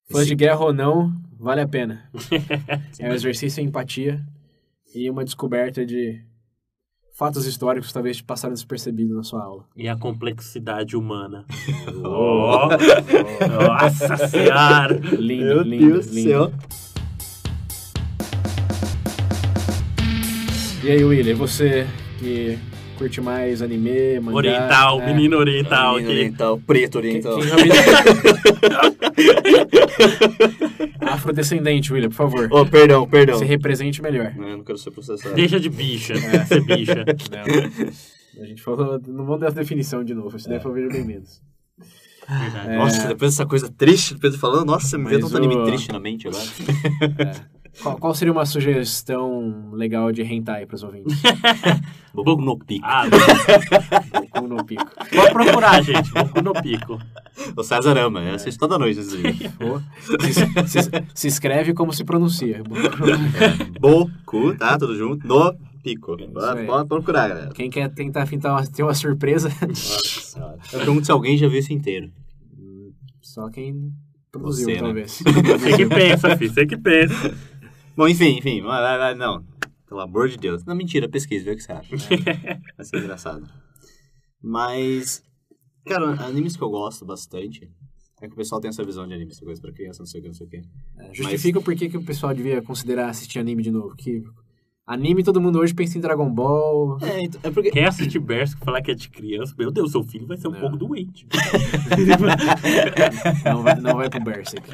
Fã 0.09 0.23
de 0.23 0.35
guerra 0.35 0.59
ou 0.65 0.73
não, 0.73 1.13
vale 1.37 1.59
a 1.61 1.67
pena. 1.67 2.09
é 2.97 3.09
um 3.09 3.13
exercício 3.13 3.61
em 3.61 3.65
empatia 3.65 4.25
e 4.95 5.09
uma 5.09 5.23
descoberta 5.25 5.85
de 5.85 6.23
fatos 7.19 7.45
históricos 7.45 7.91
talvez 7.91 8.21
passaram 8.21 8.53
despercebidos 8.53 9.13
na 9.13 9.23
sua 9.23 9.43
aula. 9.43 9.65
E 9.75 9.89
a 9.89 9.97
complexidade 9.97 10.95
humana. 10.95 11.43
Oh, 12.01 12.69
nossa 13.47 14.15
senhora! 14.27 14.93
Lindo, 14.93 15.61
lindo, 15.63 15.99
lindo. 16.11 16.53
E 20.81 20.89
aí, 20.89 21.03
William, 21.03 21.35
você 21.35 21.85
que 22.19 22.57
curte 22.99 23.21
mais 23.21 23.61
anime, 23.61 24.19
mangá... 24.19 24.37
Oriental, 24.37 25.01
é, 25.01 25.05
menino 25.07 25.37
oriental 25.37 25.93
Menino 25.95 26.09
aqui. 26.11 26.19
oriental, 26.19 26.59
preto 26.67 26.95
oriental. 26.97 27.39
quem 27.39 27.45
realmente- 27.47 27.79
Afrodescendente, 31.01 31.91
William, 31.93 32.09
por 32.09 32.15
favor. 32.15 32.47
Oh, 32.51 32.65
perdão, 32.65 33.07
perdão. 33.07 33.37
Se 33.39 33.45
represente 33.45 34.01
melhor. 34.01 34.33
Não, 34.35 34.47
eu 34.49 34.57
não 34.57 34.63
quero 34.63 34.77
ser 34.77 34.91
processado. 34.91 35.33
Deixa 35.33 35.59
de 35.59 35.69
bicha, 35.69 36.13
ser 36.45 36.61
bicha. 36.61 37.05
Não, 38.35 38.43
a 38.43 38.45
gente 38.45 38.61
falou, 38.61 39.01
não 39.07 39.25
vamos 39.25 39.39
dar 39.41 39.47
essa 39.47 39.55
definição 39.55 40.03
de 40.03 40.13
novo, 40.13 40.35
isso 40.37 40.47
daí 40.49 40.59
foi 40.59 40.73
veja 40.73 40.89
bem 40.89 41.05
menos. 41.05 41.41
Verdade. 42.27 42.75
Nossa, 42.75 43.07
depois 43.07 43.31
dessa 43.31 43.45
coisa 43.45 43.71
triste, 43.75 44.13
do 44.13 44.19
Pedro 44.19 44.37
falando, 44.37 44.65
nossa, 44.67 44.97
me 44.97 45.05
veio 45.09 45.21
tanto 45.21 45.33
o- 45.33 45.37
anime 45.37 45.63
triste 45.65 45.91
na 45.91 45.99
mente 45.99 46.27
agora. 46.27 46.43
Qual, 47.81 47.97
qual 47.97 48.13
seria 48.15 48.31
uma 48.31 48.45
sugestão 48.45 49.71
legal 49.73 50.11
de 50.11 50.21
hentai 50.23 50.65
para 50.65 50.75
os 50.75 50.83
ouvintes? 50.83 51.17
Boku 52.13 52.41
no 52.41 52.57
Pico. 52.57 52.85
Ah, 52.85 53.03
Boku 53.07 54.47
no 54.47 54.65
pico. 54.65 54.85
pode 55.15 55.31
procurar, 55.31 55.81
gente. 55.83 56.11
Boku 56.11 56.41
no 56.41 56.53
pico. 56.53 56.99
O 57.55 57.63
César 57.63 57.97
ama, 57.97 58.21
eu 58.21 58.35
assisto 58.35 58.59
toda 58.59 58.77
noite 58.79 58.99
esse 58.99 59.15
vídeo. 59.15 59.51
Se, 60.67 60.81
se- 60.83 60.89
se 61.13 61.27
escreve 61.27 61.73
como 61.73 61.93
se 61.93 62.03
pronuncia. 62.03 62.61
Boku, 63.79 64.55
tá? 64.57 64.77
Tudo 64.77 64.95
junto. 64.97 65.25
No 65.27 65.53
Pico. 65.83 66.17
Pode, 66.33 66.65
pode 66.65 66.87
procurar, 66.89 67.29
galera. 67.29 67.49
Quem 67.53 67.69
quer 67.69 67.89
tentar 67.93 68.27
tentar 68.27 68.51
uma- 68.53 68.67
ter 68.67 68.83
uma 68.83 68.93
surpresa, 68.93 69.49
Nossa 69.65 69.75
senhora. 70.29 70.57
Eu 70.73 70.79
pergunto 70.79 71.05
se 71.05 71.11
alguém 71.11 71.37
já 71.37 71.47
viu 71.47 71.59
isso 71.59 71.71
inteiro. 71.71 72.11
só 73.21 73.49
quem 73.49 73.91
produziu, 74.31 74.65
Você, 74.65 74.73
né? 74.73 74.79
talvez. 74.81 75.23
Você 75.23 75.77
que 75.77 75.85
pensa, 75.85 76.35
filho. 76.37 76.53
Você 76.53 76.65
que 76.65 76.77
pensa. 76.77 77.33
Bom, 77.99 78.07
enfim, 78.07 78.37
enfim. 78.37 78.61
Vai, 78.61 78.81
vai, 78.81 78.97
vai, 78.97 79.13
não. 79.13 79.45
Pelo 79.85 79.99
amor 79.99 80.29
de 80.29 80.37
Deus. 80.37 80.63
Não, 80.63 80.73
mentira, 80.73 81.09
pesquisa, 81.09 81.43
vê 81.43 81.51
o 81.51 81.55
que 81.57 81.63
você 81.63 81.73
acha. 81.73 81.97
Vai 82.77 82.85
ser 82.85 82.97
engraçado. 82.97 83.45
Mas, 84.41 85.21
cara, 85.85 86.11
animes 86.25 86.55
que 86.55 86.63
eu 86.63 86.69
gosto 86.69 87.05
bastante 87.05 87.69
é 88.21 88.27
que 88.29 88.33
o 88.33 88.37
pessoal 88.37 88.61
tem 88.61 88.69
essa 88.69 88.85
visão 88.85 89.05
de 89.05 89.13
anime, 89.13 89.31
essa 89.31 89.43
coisa 89.43 89.61
pra 89.61 89.73
criança, 89.73 89.99
não 89.99 90.05
sei 90.05 90.21
o 90.21 90.23
que, 90.23 90.27
não 90.29 90.33
sei 90.33 90.47
o 90.47 90.49
que. 90.49 90.61
É, 90.97 91.13
Justifica 91.13 91.59
por 91.59 91.75
que 91.75 91.89
que 91.89 91.97
o 91.97 92.05
pessoal 92.05 92.33
devia 92.33 92.61
considerar 92.61 93.09
assistir 93.09 93.37
anime 93.37 93.63
de 93.63 93.71
novo. 93.71 93.93
Que 93.97 94.23
anime 94.89 95.23
todo 95.23 95.39
mundo 95.39 95.59
hoje 95.59 95.73
pensa 95.73 95.97
em 95.97 96.01
Dragon 96.01 96.29
Ball. 96.29 96.97
É, 97.01 97.21
então, 97.21 97.39
é 97.43 97.51
porque... 97.51 97.69
Quem 97.69 97.85
assiste 97.85 98.17
Berserk 98.17 98.61
e 98.61 98.65
falar 98.65 98.81
que 98.81 98.91
é 98.91 98.95
de 98.95 99.07
criança, 99.09 99.53
meu 99.57 99.71
Deus, 99.71 99.91
seu 99.91 100.03
filho 100.03 100.25
vai 100.25 100.37
ser 100.37 100.47
um 100.47 100.51
Não. 100.51 100.59
pouco 100.59 100.77
doente. 100.77 101.27
Não 103.45 103.63
vai, 103.63 103.75
não 103.79 103.95
vai 103.95 104.09
pro 104.09 104.23
Berserk. 104.23 104.67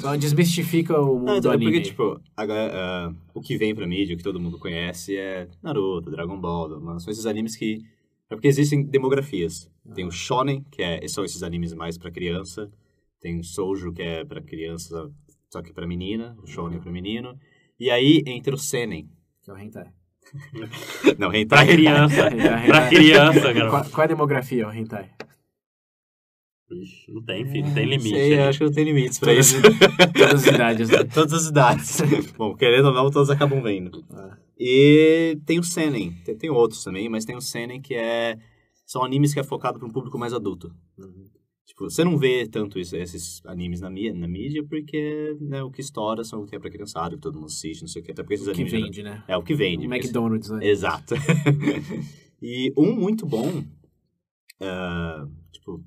Só 0.00 0.14
desmistifica 0.16 1.00
o 1.00 1.18
mundo 1.18 1.26
Não, 1.26 1.34
do 1.34 1.38
então, 1.38 1.52
é 1.52 1.54
anime. 1.54 1.72
porque, 1.72 1.88
tipo, 1.88 2.20
agora, 2.36 2.70
ah, 2.74 3.12
o 3.32 3.40
que 3.40 3.56
vem 3.56 3.74
pra 3.74 3.86
mídia, 3.86 4.14
o 4.14 4.18
que 4.18 4.24
todo 4.24 4.40
mundo 4.40 4.58
conhece 4.58 5.16
é 5.16 5.48
Naruto, 5.62 6.10
Dragon 6.10 6.38
Ball, 6.38 6.80
mas 6.80 7.02
são 7.02 7.10
esses 7.10 7.26
animes 7.26 7.56
que... 7.56 7.78
É 8.30 8.34
porque 8.34 8.48
existem 8.48 8.82
demografias. 8.82 9.70
Tem 9.94 10.06
o 10.06 10.10
Shonen, 10.10 10.64
que 10.70 10.82
é, 10.82 11.06
são 11.08 11.24
esses 11.24 11.42
animes 11.42 11.74
mais 11.74 11.98
pra 11.98 12.10
criança. 12.10 12.70
Tem 13.20 13.38
o 13.38 13.44
Shoujo, 13.44 13.92
que 13.92 14.02
é 14.02 14.24
pra 14.24 14.40
criança, 14.40 15.10
só 15.50 15.62
que 15.62 15.72
pra 15.72 15.86
menina. 15.86 16.36
O 16.42 16.46
Shonen 16.46 16.78
é 16.78 16.80
pra 16.80 16.90
menino. 16.90 17.38
E 17.78 17.90
aí, 17.90 18.22
entra 18.26 18.54
o 18.54 18.58
Senen. 18.58 19.08
Que 19.44 19.50
é 19.50 19.54
o 19.54 19.58
hentai. 19.58 19.92
Não, 21.18 21.28
Pra 21.28 21.38
hentai. 21.38 21.66
criança. 21.66 22.28
Hentai. 22.28 22.66
pra 22.66 22.88
criança, 22.88 23.40
cara. 23.54 23.70
Qual, 23.70 23.84
qual 23.90 24.02
é 24.02 24.04
a 24.04 24.08
demografia, 24.08 24.66
o 24.68 24.72
hentai? 24.72 25.10
Ixi, 26.70 27.12
Não 27.12 27.22
tem, 27.22 27.46
filho. 27.46 27.66
Não 27.66 27.74
tem 27.74 27.84
limite. 27.86 28.08
Sei, 28.08 28.32
eu 28.32 28.36
né? 28.38 28.48
acho 28.48 28.58
que 28.58 28.64
não 28.64 28.72
tem 28.72 28.84
limites 28.84 29.18
pra 29.18 29.28
Todas, 29.32 29.52
isso. 29.52 29.62
todas 30.12 30.34
as 30.34 30.46
idades. 30.46 30.88
Né? 30.88 31.04
Todas 31.04 31.32
as 31.34 31.46
idades. 31.46 32.00
Bom, 32.36 32.54
querendo 32.56 32.86
ou 32.88 32.94
não, 32.94 33.10
todos 33.10 33.30
acabam 33.30 33.62
vendo. 33.62 34.02
Ah. 34.10 34.36
E 34.58 35.38
tem 35.44 35.58
o 35.58 35.62
Senen. 35.62 36.12
Tem, 36.24 36.36
tem 36.36 36.50
outros 36.50 36.82
também, 36.82 37.08
mas 37.08 37.24
tem 37.24 37.36
o 37.36 37.40
Senen 37.40 37.80
que 37.80 37.94
é... 37.94 38.38
São 38.86 39.04
animes 39.04 39.32
que 39.34 39.40
é 39.40 39.44
focado 39.44 39.78
para 39.78 39.86
um 39.86 39.92
público 39.92 40.18
mais 40.18 40.32
adulto. 40.32 40.74
Tipo, 41.66 41.84
você 41.88 42.04
não 42.04 42.18
vê 42.18 42.46
tanto 42.46 42.78
isso- 42.78 42.94
esses 42.96 43.40
animes 43.46 43.80
na, 43.80 43.88
na 43.88 44.28
mídia 44.28 44.62
porque 44.68 45.34
né, 45.40 45.62
o 45.62 45.70
que 45.70 45.80
estoura 45.80 46.22
são 46.22 46.42
o 46.42 46.46
que 46.46 46.54
é 46.54 46.58
pra 46.58 46.70
criançada, 46.70 47.16
que 47.16 47.22
todo 47.22 47.36
mundo 47.36 47.46
assiste, 47.46 47.80
não 47.80 47.88
sei 47.88 48.02
o 48.02 48.04
que. 48.04 48.12
Até 48.12 48.22
porque 48.22 48.34
esses 48.34 48.46
O 48.46 48.52
que 48.52 48.60
animes... 48.62 48.72
vende, 48.82 49.02
né? 49.02 49.24
É, 49.26 49.36
o 49.36 49.42
que 49.42 49.54
vende. 49.54 49.86
O 49.86 49.88
porque- 49.88 50.04
McDonald's, 50.04 50.50
né? 50.50 50.66
Exato. 50.66 51.14
e 52.42 52.72
um 52.76 52.94
muito 52.94 53.24
bom, 53.26 53.64
ah, 54.60 55.26
tipo, 55.52 55.82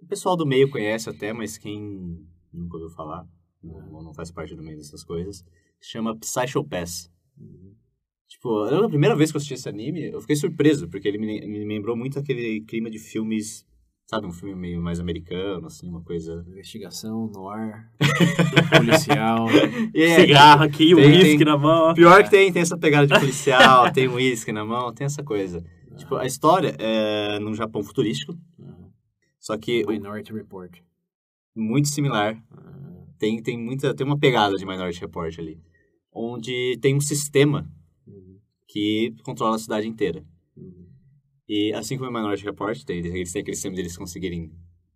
o 0.00 0.06
pessoal 0.06 0.36
do 0.36 0.44
meio 0.46 0.68
conhece 0.70 1.08
até, 1.08 1.32
mas 1.32 1.56
quem 1.56 2.26
nunca 2.52 2.76
ouviu 2.76 2.90
falar, 2.90 3.24
não, 3.62 4.02
não 4.02 4.14
faz 4.14 4.30
parte 4.30 4.54
do 4.56 4.62
meio 4.62 4.76
dessas 4.76 5.04
coisas, 5.04 5.44
chama 5.80 6.16
Psychopass. 6.18 7.10
Tipo, 8.28 8.66
eu- 8.66 8.84
a 8.84 8.88
primeira 8.88 9.14
vez 9.16 9.30
que 9.30 9.36
eu 9.36 9.38
assisti 9.38 9.54
esse 9.54 9.68
anime, 9.68 10.10
eu 10.10 10.20
fiquei 10.20 10.34
surpreso, 10.36 10.88
porque 10.88 11.06
ele 11.06 11.18
me, 11.18 11.46
me 11.46 11.64
lembrou 11.64 11.96
muito 11.96 12.18
aquele 12.18 12.60
clima 12.62 12.90
de 12.90 12.98
filmes, 12.98 13.64
sabe, 14.06 14.26
um 14.26 14.32
filme 14.32 14.54
meio 14.54 14.80
mais 14.82 15.00
americano, 15.00 15.66
assim, 15.66 15.88
uma 15.88 16.02
coisa... 16.02 16.44
Investigação, 16.48 17.28
noir, 17.32 17.88
policial. 18.76 19.46
E 19.94 20.02
é, 20.02 20.20
Cigarro 20.20 20.62
aqui, 20.64 20.92
o 20.94 20.98
Tem- 20.98 21.06
uísque 21.10 21.36
tem- 21.38 21.46
na 21.46 21.56
mão. 21.56 21.94
Pior 21.94 22.22
que 22.22 22.30
tem, 22.30 22.52
tem 22.52 22.62
essa 22.62 22.76
pegada 22.76 23.06
de 23.06 23.18
policial, 23.18 23.90
tem 23.92 24.08
um 24.08 24.14
uísque 24.14 24.52
na 24.52 24.64
mão, 24.64 24.92
tem 24.92 25.04
essa 25.06 25.22
coisa. 25.22 25.64
Tipo, 25.96 26.16
a 26.16 26.26
história 26.26 26.74
é 26.78 27.38
num 27.38 27.54
Japão 27.54 27.82
futurístico, 27.82 28.34
só 29.40 29.56
que 29.56 29.82
o- 29.84 29.90
Minority 29.90 30.32
Report. 30.32 30.78
muito 31.56 31.88
similar. 31.88 32.36
Tem, 33.18 33.40
tem, 33.42 33.56
muita, 33.58 33.94
tem 33.94 34.06
uma 34.06 34.18
pegada 34.18 34.56
de 34.56 34.66
Minority 34.66 35.00
Report 35.00 35.38
ali. 35.38 35.58
Onde 36.12 36.76
tem 36.82 36.94
um 36.96 37.00
sistema 37.00 37.66
que 38.68 39.14
controla 39.22 39.56
a 39.56 39.58
cidade 39.58 39.86
inteira. 39.86 40.24
E 41.54 41.70
assim 41.74 41.98
como 41.98 42.08
o 42.08 42.12
Minority 42.14 42.46
Report, 42.46 42.82
tem, 42.82 43.04
eles 43.04 43.30
têm 43.30 43.42
aquele 43.42 43.54
sistema 43.54 43.76
deles 43.76 43.94
conseguirem 43.94 44.50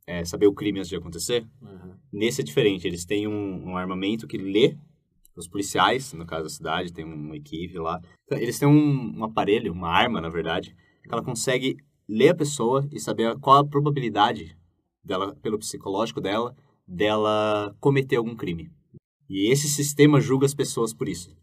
é, 0.07 0.25
saber 0.25 0.47
o 0.47 0.55
crime 0.55 0.79
antes 0.79 0.89
de 0.89 0.97
acontecer. 0.97 1.47
Uhum. 1.61 1.93
Nesse 2.11 2.41
é 2.41 2.45
diferente, 2.45 2.87
eles 2.87 3.05
têm 3.05 3.29
um, 3.29 3.73
um 3.73 3.77
armamento 3.77 4.27
que 4.27 4.39
lê 4.39 4.75
os 5.37 5.47
policiais, 5.47 6.15
no 6.15 6.25
caso 6.25 6.45
da 6.45 6.49
cidade, 6.49 6.95
tem 6.95 7.05
uma 7.05 7.37
equipe 7.37 7.77
lá. 7.79 8.01
Então, 8.25 8.39
eles 8.39 8.59
têm 8.59 8.67
um, 8.67 9.19
um 9.19 9.23
aparelho, 9.25 9.71
uma 9.71 9.91
arma, 9.91 10.19
na 10.19 10.31
verdade, 10.31 10.75
que 11.03 11.13
ela 11.13 11.23
consegue 11.23 11.77
ler 12.09 12.31
a 12.31 12.35
pessoa 12.35 12.89
e 12.91 12.99
saber 12.99 13.37
qual 13.39 13.59
a 13.59 13.67
probabilidade 13.67 14.57
dela, 15.05 15.37
pelo 15.43 15.59
psicológico 15.59 16.23
dela, 16.23 16.57
dela 16.89 17.77
cometer 17.81 18.17
algum 18.17 18.35
crime. 18.35 18.71
E 19.29 19.53
esse 19.53 19.69
sistema 19.69 20.23
julga 20.23 20.47
as 20.47 20.55
pessoas 20.55 20.95
por 20.95 21.07
isso. 21.07 21.37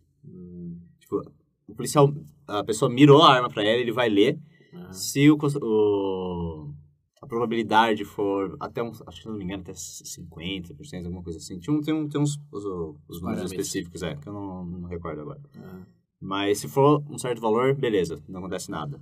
Tipo, 1.00 1.22
o 1.68 1.76
policial, 1.76 2.12
a 2.48 2.64
pessoa 2.64 2.90
mirou 2.90 3.22
a 3.22 3.32
arma 3.32 3.50
pra 3.50 3.64
ela, 3.64 3.80
ele 3.80 3.92
vai 3.92 4.10
ler. 4.10 4.40
Uhum. 4.74 4.94
Se 4.94 5.30
o, 5.30 5.38
o- 5.62 6.74
a 7.22 7.28
probabilidade 7.28 8.04
for 8.04 8.56
até 8.60 8.84
uns, 8.84 9.02
acho 9.08 9.22
que 9.22 9.28
não 9.30 9.36
me 9.38 9.44
engano, 9.44 9.62
até 9.62 9.74
50%, 9.74 11.06
alguma 11.06 11.24
coisa 11.24 11.40
assim. 11.40 11.58
Tinha 11.60 11.76
um, 11.76 11.82
tem, 11.82 11.94
um, 11.94 12.08
tem 12.10 12.20
uns 12.20 12.38
os, 12.52 12.66
os 13.08 13.22
números 13.22 13.44
específicos, 13.52 14.04
é, 14.04 14.16
que 14.16 14.28
eu 14.28 14.34
não, 14.34 14.66
não 14.66 14.88
recordo 14.90 15.22
agora. 15.22 15.40
Uhum. 15.56 15.84
Mas 16.20 16.60
se 16.60 16.68
for 16.68 17.04
um 17.10 17.18
certo 17.18 17.42
valor, 17.42 17.76
beleza, 17.76 18.22
não 18.28 18.40
acontece 18.40 18.70
nada. 18.70 19.02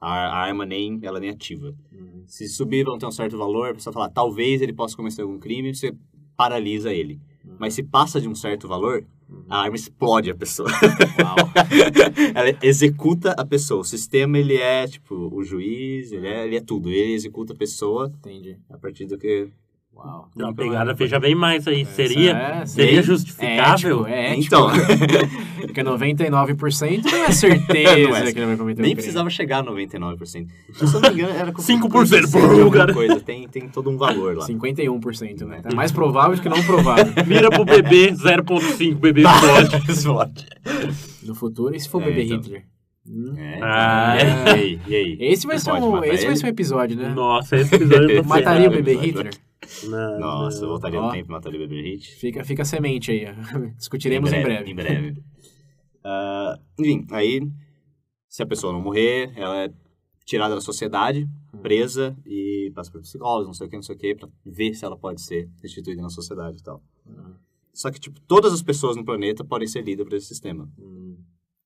A, 0.00 0.10
a 0.10 0.36
arma 0.44 0.66
nem, 0.66 0.98
ela 1.02 1.18
nem 1.20 1.30
ativa. 1.30 1.74
Uhum. 1.92 2.24
Se 2.26 2.48
subir 2.48 2.86
ter 2.98 3.06
um 3.06 3.10
certo 3.10 3.38
valor, 3.38 3.70
a 3.70 3.74
pessoa 3.74 3.92
fala, 3.92 4.10
talvez 4.10 4.60
ele 4.60 4.72
possa 4.72 4.96
cometer 4.96 5.22
algum 5.22 5.38
crime, 5.38 5.74
você 5.74 5.94
paralisa 6.36 6.92
ele. 6.92 7.20
Mas 7.58 7.74
se 7.74 7.82
passa 7.82 8.20
de 8.20 8.28
um 8.28 8.34
certo 8.34 8.66
valor, 8.66 9.06
a 9.48 9.62
arma 9.62 9.76
explode 9.76 10.30
a 10.30 10.34
pessoa. 10.34 10.68
Uau. 10.70 11.36
Ela 12.34 12.56
executa 12.62 13.32
a 13.32 13.44
pessoa. 13.44 13.80
O 13.80 13.84
sistema, 13.84 14.38
ele 14.38 14.56
é, 14.56 14.86
tipo, 14.86 15.14
o 15.14 15.42
juiz, 15.42 16.12
ele 16.12 16.26
é, 16.26 16.46
ele 16.46 16.56
é 16.56 16.60
tudo. 16.60 16.90
Ele 16.90 17.12
executa 17.12 17.52
a 17.52 17.56
pessoa 17.56 18.12
Entendi. 18.20 18.56
a 18.70 18.78
partir 18.78 19.06
do 19.06 19.18
que... 19.18 19.48
Uau. 19.94 20.28
Uma 20.34 20.52
pegada, 20.52 20.92
veja 20.92 21.20
bem 21.20 21.36
mais 21.36 21.68
aí. 21.68 21.84
seria, 21.86 22.32
é, 22.32 22.66
seria 22.66 22.94
bem 22.94 23.02
justificável? 23.02 24.04
É 24.06 24.32
ético, 24.32 24.46
Então, 24.46 24.70
é 24.70 24.92
ético. 24.92 25.53
Porque 25.74 25.82
99% 25.82 27.04
não 27.04 27.24
é 27.24 27.32
certeza 27.32 27.96
Não 28.08 28.16
é. 28.16 28.32
que 28.32 28.38
ele 28.38 28.46
vai 28.46 28.56
cometer 28.56 28.60
um 28.60 28.64
nem 28.66 28.74
crime. 28.74 28.94
precisava 28.94 29.28
chegar 29.28 29.58
a 29.58 29.64
99%. 29.64 30.18
Se 30.72 30.84
eu 30.84 30.92
não 30.92 31.00
me 31.00 31.08
engano, 31.08 31.34
era... 31.38 31.52
com 31.52 31.62
5%, 31.62 31.80
50% 31.90 32.26
de 32.26 32.32
pô, 32.32 32.38
alguma 32.38 32.70
cara. 32.70 32.94
coisa. 32.94 33.20
Tem, 33.20 33.48
tem 33.48 33.68
todo 33.68 33.90
um 33.90 33.96
valor 33.96 34.36
lá. 34.36 34.46
51%, 34.46 35.40
né? 35.46 35.60
É 35.64 35.74
mais 35.74 35.90
provável 35.90 36.36
do 36.36 36.42
que 36.42 36.48
não 36.48 36.62
provável. 36.62 37.12
Mira 37.26 37.50
pro 37.50 37.64
bebê, 37.64 38.12
0.5, 38.12 38.94
bebê 38.94 39.22
explode. 39.22 39.76
Explode. 39.90 40.46
No 41.24 41.34
futuro, 41.34 41.74
e 41.74 41.80
se 41.80 41.88
for 41.88 41.98
o 42.00 42.04
É, 42.04 42.06
bebê 42.06 42.24
então. 42.24 42.36
Hitler? 42.38 42.64
Hum. 43.06 43.34
É, 43.36 43.60
Ah, 43.62 44.16
e 44.16 44.50
aí? 44.50 44.80
E 44.88 44.94
aí? 44.94 45.16
Esse 45.20 45.46
vai 45.46 45.58
ser 45.58 45.72
um, 45.72 45.90
vai 46.00 46.16
ser 46.16 46.46
um 46.46 46.48
episódio, 46.48 46.96
né? 46.96 47.08
Nossa, 47.10 47.56
esse 47.56 47.74
episódio 47.74 48.24
Mataria 48.24 48.68
o 48.68 48.70
bebê 48.70 48.94
Hitler? 48.96 49.30
Não, 49.84 50.18
Nossa, 50.20 50.58
eu 50.58 50.62
não. 50.62 50.68
voltaria 50.68 51.00
no 51.00 51.10
tempo 51.10 51.28
e 51.28 51.32
mataria 51.32 51.58
o 51.58 51.62
bebê 51.66 51.80
Hit. 51.82 52.14
Fica, 52.16 52.44
fica 52.44 52.62
a 52.62 52.64
semente 52.66 53.10
aí. 53.10 53.26
ó. 53.26 53.58
Discutiremos 53.78 54.30
em 54.32 54.42
breve. 54.42 54.70
Em 54.70 54.74
breve. 54.74 55.14
Ah, 56.04 56.58
enfim, 56.78 57.06
aí, 57.10 57.40
se 58.28 58.42
a 58.42 58.46
pessoa 58.46 58.72
não 58.72 58.80
morrer, 58.80 59.32
ela 59.36 59.64
é 59.64 59.72
tirada 60.24 60.54
da 60.54 60.60
sociedade, 60.60 61.28
presa 61.62 62.16
e 62.26 62.70
passa 62.74 62.90
por 62.90 63.00
psicólogos, 63.00 63.46
não 63.46 63.54
sei 63.54 63.66
o 63.66 63.70
que, 63.70 63.76
não 63.76 63.82
sei 63.82 63.94
o 63.94 63.98
que, 63.98 64.14
pra 64.14 64.28
ver 64.44 64.74
se 64.74 64.84
ela 64.84 64.96
pode 64.96 65.20
ser 65.22 65.48
restituída 65.62 66.02
na 66.02 66.08
sociedade 66.10 66.58
e 66.58 66.62
tal. 66.62 66.82
Uhum. 67.06 67.34
Só 67.72 67.90
que, 67.90 67.98
tipo, 67.98 68.20
todas 68.20 68.52
as 68.52 68.62
pessoas 68.62 68.96
no 68.96 69.04
planeta 69.04 69.44
podem 69.44 69.66
ser 69.66 69.82
lidas 69.82 70.06
por 70.06 70.14
esse 70.14 70.26
sistema. 70.28 70.70
Hum. 70.78 71.16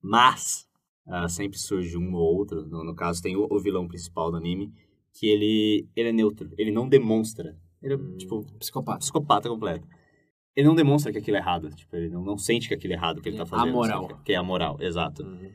Mas, 0.01 0.67
ah, 1.05 1.27
sempre 1.29 1.57
surge 1.59 1.97
um 1.97 2.13
ou 2.13 2.35
outro, 2.37 2.65
no, 2.65 2.83
no 2.83 2.95
caso 2.95 3.21
tem 3.21 3.35
o, 3.35 3.47
o 3.49 3.59
vilão 3.59 3.87
principal 3.87 4.31
do 4.31 4.37
anime, 4.37 4.73
que 5.13 5.27
ele, 5.27 5.87
ele 5.95 6.09
é 6.09 6.11
neutro, 6.13 6.49
ele 6.57 6.71
não 6.71 6.87
demonstra. 6.87 7.57
Ele 7.81 7.93
é, 7.93 7.97
Hum. 7.97 8.17
tipo, 8.17 8.43
Psicopata. 8.59 8.99
psicopata 8.99 9.49
completo. 9.49 9.87
Ele 10.59 10.67
não 10.67 10.75
demonstra 10.75 11.09
que 11.09 11.17
aquilo 11.17 11.37
é 11.37 11.39
errado. 11.39 11.69
Tipo, 11.69 11.95
ele 11.95 12.09
não, 12.09 12.21
não 12.21 12.37
sente 12.37 12.67
que 12.67 12.73
aquilo 12.73 12.91
é 12.91 12.97
errado 12.97 13.21
que 13.21 13.29
ele 13.29 13.37
tá 13.37 13.45
fazendo. 13.45 13.69
Amoral. 13.69 14.09
sabe? 14.09 14.23
Que 14.25 14.33
é 14.33 14.35
amoral, 14.35 14.77
exato. 14.81 15.23
Uhum. 15.23 15.49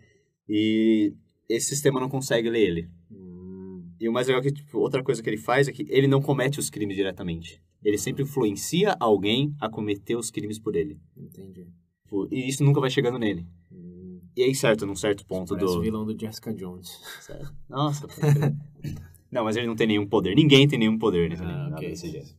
E 0.49 1.13
esse 1.47 1.67
sistema 1.67 2.01
não 2.01 2.09
consegue 2.09 2.49
ler 2.49 2.63
ele. 2.63 2.89
Hum. 3.13 3.85
E 4.01 4.09
o 4.09 4.13
mais 4.15 4.29
legal 4.29 4.41
é 4.41 4.45
que, 4.45 4.51
tipo, 4.51 4.79
outra 4.79 5.03
coisa 5.05 5.23
que 5.23 5.29
ele 5.29 5.37
faz 5.37 5.69
é 5.69 5.73
que 5.73 5.85
ele 5.91 6.09
não 6.09 6.23
comete 6.23 6.59
os 6.59 6.71
crimes 6.71 6.97
diretamente. 6.97 7.61
Ele 7.85 7.99
sempre 7.99 8.23
influencia 8.23 8.97
alguém 8.99 9.55
a 9.61 9.69
cometer 9.69 10.17
os 10.17 10.31
crimes 10.31 10.59
por 10.59 10.75
ele. 10.75 10.99
Entendi. 11.15 11.67
Tipo, 12.05 12.27
E 12.31 12.49
isso 12.49 12.65
nunca 12.65 12.81
vai 12.81 12.89
chegando 12.89 13.19
nele. 13.19 13.47
Hum. 13.71 14.21
E 14.35 14.43
aí, 14.43 14.55
certo, 14.55 14.87
num 14.87 14.97
certo 14.97 15.27
ponto 15.27 15.51
Parece 15.55 15.71
o 15.71 15.77
do... 15.77 15.83
vilão 15.83 16.07
do 16.07 16.19
Jessica 16.19 16.51
Jones. 16.55 16.99
Sério. 17.21 17.47
Nossa. 17.69 18.07
Não, 19.31 19.45
mas 19.45 19.57
ele 19.57 19.67
não 19.67 19.75
tem 19.75 19.89
nenhum 19.89 20.07
poder. 20.07 20.35
Ninguém 20.37 20.67
tem 20.69 20.79
nenhum 20.79 20.97
poder 20.97 21.27
anime, 21.27 21.45
Ah, 21.45 21.69
nada 21.69 21.81
desse 21.81 22.09
jeito. 22.09 22.37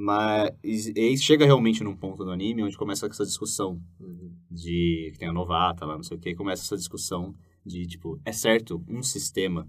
Mas 0.00 0.52
e 0.64 0.92
aí 0.96 1.18
chega 1.18 1.44
realmente 1.44 1.82
num 1.82 1.96
ponto 1.96 2.24
do 2.24 2.30
anime 2.30 2.62
onde 2.62 2.78
começa 2.78 3.06
essa 3.06 3.24
discussão 3.24 3.80
Uhum. 3.98 4.30
de 4.48 5.10
que 5.12 5.18
tem 5.18 5.28
a 5.28 5.32
novata 5.32 5.84
lá, 5.84 5.96
não 5.96 6.04
sei 6.04 6.16
o 6.16 6.20
que, 6.20 6.34
começa 6.36 6.62
essa 6.62 6.76
discussão 6.76 7.34
de, 7.66 7.84
tipo, 7.86 8.20
é 8.24 8.30
certo 8.32 8.80
um 8.88 9.02
sistema. 9.02 9.68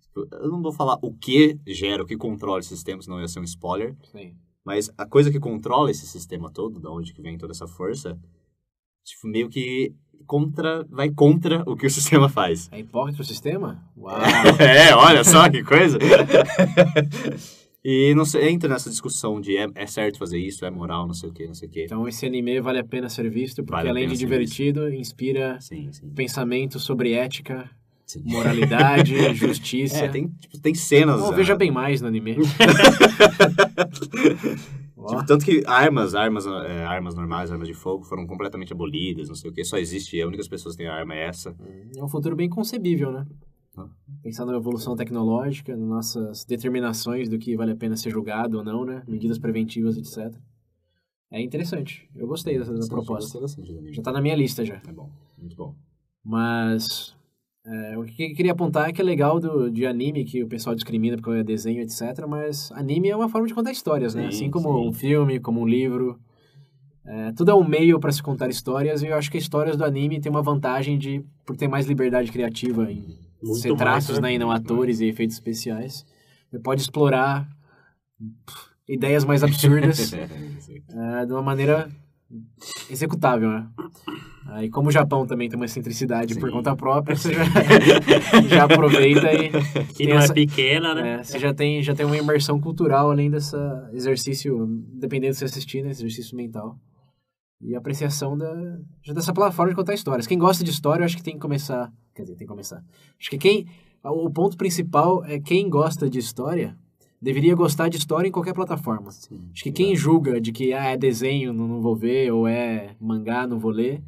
Tipo, 0.00 0.26
Eu 0.34 0.48
não 0.50 0.62
vou 0.62 0.72
falar 0.72 0.98
o 1.02 1.12
que 1.12 1.58
gera, 1.66 2.02
o 2.02 2.06
que 2.06 2.16
controla 2.16 2.60
esse 2.60 2.70
sistema, 2.70 3.02
senão 3.02 3.20
ia 3.20 3.28
ser 3.28 3.38
um 3.40 3.44
spoiler. 3.44 3.94
Sim. 4.10 4.34
Mas 4.64 4.90
a 4.96 5.04
coisa 5.06 5.30
que 5.30 5.38
controla 5.38 5.90
esse 5.90 6.06
sistema 6.06 6.50
todo, 6.50 6.80
da 6.80 6.90
onde 6.90 7.12
que 7.12 7.20
vem 7.22 7.36
toda 7.36 7.52
essa 7.52 7.66
força, 7.68 8.18
tipo, 9.04 9.26
meio 9.28 9.48
que 9.50 9.94
contra, 10.26 10.84
vai 10.88 11.10
contra 11.10 11.62
o 11.66 11.76
que 11.76 11.86
o 11.86 11.90
sistema 11.90 12.28
faz. 12.30 12.68
É 12.72 12.78
hipócrita 12.80 13.20
o 13.20 13.24
sistema? 13.26 13.84
Uau. 13.96 14.18
é, 14.58 14.94
olha 14.94 15.22
só 15.22 15.50
que 15.50 15.62
coisa. 15.62 15.98
e 17.84 18.14
não 18.14 18.24
sei, 18.24 18.48
entra 18.50 18.68
nessa 18.68 18.90
discussão 18.90 19.40
de 19.40 19.56
é, 19.56 19.66
é 19.74 19.86
certo 19.86 20.18
fazer 20.18 20.38
isso, 20.38 20.64
é 20.64 20.70
moral, 20.70 21.06
não 21.06 21.14
sei 21.14 21.30
o 21.30 21.32
que, 21.32 21.46
não 21.46 21.54
sei 21.54 21.68
o 21.68 21.70
que. 21.70 21.84
Então 21.84 22.06
esse 22.06 22.26
anime 22.26 22.60
vale 22.60 22.78
a 22.78 22.84
pena 22.84 23.08
ser 23.08 23.28
visto, 23.30 23.62
porque 23.62 23.76
Vale 23.76 23.88
além 23.88 24.08
de 24.08 24.16
divertido, 24.16 24.92
inspira 24.92 25.58
Sim, 25.60 25.90
sim. 25.92 26.08
pensamento 26.10 26.78
sobre 26.78 27.12
ética, 27.12 27.70
sim. 28.06 28.22
moralidade, 28.24 29.14
justiça. 29.34 30.04
É, 30.04 30.08
tem, 30.08 30.28
tipo, 30.28 30.58
tem 30.58 30.74
cenas. 30.74 31.22
Ah, 31.22 31.30
veja 31.32 31.56
bem 31.56 31.70
mais 31.70 32.00
no 32.00 32.08
anime. 32.08 32.36
Tipo, 35.08 35.24
tanto 35.24 35.44
que 35.44 35.62
armas, 35.66 36.14
armas, 36.14 36.46
é, 36.46 36.84
armas 36.84 37.14
normais, 37.14 37.50
armas 37.50 37.66
de 37.66 37.74
fogo 37.74 38.04
foram 38.04 38.26
completamente 38.26 38.72
abolidas, 38.72 39.28
não 39.28 39.34
sei 39.34 39.50
o 39.50 39.52
que, 39.52 39.64
só 39.64 39.78
existe, 39.78 40.20
a 40.20 40.26
única 40.26 40.44
pessoa 40.48 40.72
que 40.72 40.78
tem 40.78 40.86
arma 40.86 41.14
é 41.14 41.26
essa. 41.26 41.54
é 41.96 42.04
um 42.04 42.08
futuro 42.08 42.36
bem 42.36 42.48
concebível, 42.48 43.10
né? 43.10 43.26
Ah. 43.76 43.88
Pensando 44.22 44.50
na 44.50 44.58
evolução 44.58 44.96
tecnológica, 44.96 45.76
nas 45.76 45.88
nossas 45.88 46.44
determinações 46.44 47.28
do 47.28 47.38
que 47.38 47.56
vale 47.56 47.72
a 47.72 47.76
pena 47.76 47.96
ser 47.96 48.10
julgado 48.10 48.58
ou 48.58 48.64
não, 48.64 48.84
né? 48.84 49.02
Medidas 49.06 49.38
preventivas, 49.38 49.96
etc. 49.96 50.34
É 51.30 51.40
interessante. 51.40 52.08
Eu 52.14 52.26
gostei 52.26 52.58
dessa, 52.58 52.72
dessa 52.72 52.88
proposta. 52.88 53.38
Gostei 53.38 53.64
bastante. 53.64 53.92
Já 53.94 54.02
tá 54.02 54.12
na 54.12 54.20
minha 54.20 54.34
lista 54.34 54.64
já. 54.64 54.80
É 54.86 54.92
bom, 54.92 55.08
muito 55.38 55.54
bom. 55.54 55.74
Mas 56.24 57.16
é, 57.64 57.96
o 57.96 58.04
que 58.04 58.24
eu 58.24 58.34
queria 58.34 58.52
apontar 58.52 58.88
é 58.88 58.92
que 58.92 59.00
é 59.00 59.04
legal 59.04 59.38
do, 59.38 59.70
de 59.70 59.86
anime, 59.86 60.24
que 60.24 60.42
o 60.42 60.48
pessoal 60.48 60.74
discrimina 60.74 61.16
porque 61.16 61.30
é 61.38 61.44
desenho, 61.44 61.80
etc. 61.80 62.26
Mas 62.28 62.72
anime 62.72 63.08
é 63.08 63.16
uma 63.16 63.28
forma 63.28 63.46
de 63.46 63.54
contar 63.54 63.70
histórias, 63.70 64.14
né? 64.14 64.22
Sim, 64.22 64.28
Assim 64.28 64.50
como 64.50 64.82
sim. 64.82 64.88
um 64.88 64.92
filme, 64.92 65.38
como 65.38 65.60
um 65.60 65.66
livro. 65.66 66.18
É, 67.04 67.32
tudo 67.32 67.52
é 67.52 67.54
um 67.54 67.66
meio 67.66 67.98
para 68.00 68.12
se 68.12 68.22
contar 68.22 68.48
histórias 68.48 69.02
e 69.02 69.06
eu 69.06 69.16
acho 69.16 69.30
que 69.30 69.38
as 69.38 69.42
histórias 69.42 69.76
do 69.76 69.84
anime 69.84 70.20
têm 70.20 70.30
uma 70.30 70.42
vantagem 70.42 70.98
de, 70.98 71.24
por 71.46 71.56
ter 71.56 71.66
mais 71.66 71.86
liberdade 71.86 72.30
criativa 72.30 72.90
em 72.90 73.29
Muito 73.42 73.60
ser 73.60 73.68
mais, 73.70 73.78
traços 73.80 74.16
né? 74.18 74.28
né, 74.28 74.34
e 74.34 74.38
não 74.38 74.50
atores 74.50 75.00
e 75.00 75.06
efeitos 75.06 75.36
especiais. 75.36 76.04
Você 76.50 76.58
pode 76.58 76.80
explorar 76.82 77.48
pff, 78.46 78.58
ideias 78.88 79.24
mais 79.24 79.42
absurdas 79.42 80.12
é, 80.12 81.26
de 81.26 81.32
uma 81.32 81.42
maneira 81.42 81.88
executável, 82.88 83.50
né? 83.50 83.68
Aí, 84.46 84.68
como 84.68 84.88
o 84.88 84.92
Japão 84.92 85.26
também 85.26 85.48
tem 85.48 85.56
uma 85.56 85.64
excentricidade 85.66 86.34
por 86.34 86.48
Sim. 86.48 86.56
conta 86.56 86.74
própria, 86.74 87.14
você 87.14 87.32
já, 87.34 87.44
já 88.48 88.64
aproveita 88.64 89.32
e 89.32 89.50
Que 89.94 90.06
não 90.08 90.16
essa- 90.18 90.32
é 90.32 90.34
pequena, 90.34 90.94
né? 90.94 91.14
é, 91.20 91.22
você 91.22 91.38
já 91.38 91.54
tem, 91.54 91.82
já 91.82 91.94
tem 91.94 92.04
uma 92.06 92.16
imersão 92.16 92.60
cultural 92.60 93.10
além 93.10 93.30
desse 93.30 93.54
exercício, 93.92 94.66
dependendo 94.94 95.32
de 95.32 95.38
você 95.38 95.44
assistir, 95.44 95.82
né? 95.84 95.90
Exercício 95.90 96.36
mental. 96.36 96.76
E 97.60 97.76
apreciação 97.76 98.36
da, 98.36 98.50
dessa 99.14 99.32
plataforma 99.34 99.70
de 99.70 99.76
contar 99.76 99.92
histórias. 99.94 100.26
Quem 100.26 100.38
gosta 100.38 100.64
de 100.64 100.70
história, 100.70 101.02
eu 101.02 101.06
acho 101.06 101.16
que 101.16 101.22
tem 101.22 101.34
que 101.34 101.40
começar. 101.40 101.92
Quer 102.20 102.24
dizer, 102.24 102.36
tem 102.36 102.46
que 102.46 102.50
começar. 102.50 102.84
Acho 103.18 103.30
que 103.30 103.38
quem. 103.38 103.66
O 104.02 104.30
ponto 104.30 104.56
principal 104.56 105.24
é 105.24 105.38
quem 105.38 105.68
gosta 105.68 106.08
de 106.08 106.18
história 106.18 106.76
deveria 107.20 107.54
gostar 107.54 107.88
de 107.88 107.98
história 107.98 108.28
em 108.28 108.30
qualquer 108.32 108.54
plataforma. 108.54 109.10
Sim, 109.10 109.40
Acho 109.52 109.62
que 109.62 109.72
quem 109.72 109.94
julga 109.94 110.40
de 110.40 110.52
que 110.52 110.72
ah, 110.72 110.86
é 110.86 110.96
desenho, 110.96 111.52
não, 111.52 111.68
não 111.68 111.80
vou 111.82 111.94
ver, 111.94 112.32
ou 112.32 112.48
é 112.48 112.96
mangá, 112.98 113.46
não 113.46 113.58
vou 113.58 113.70
ler, 113.70 114.02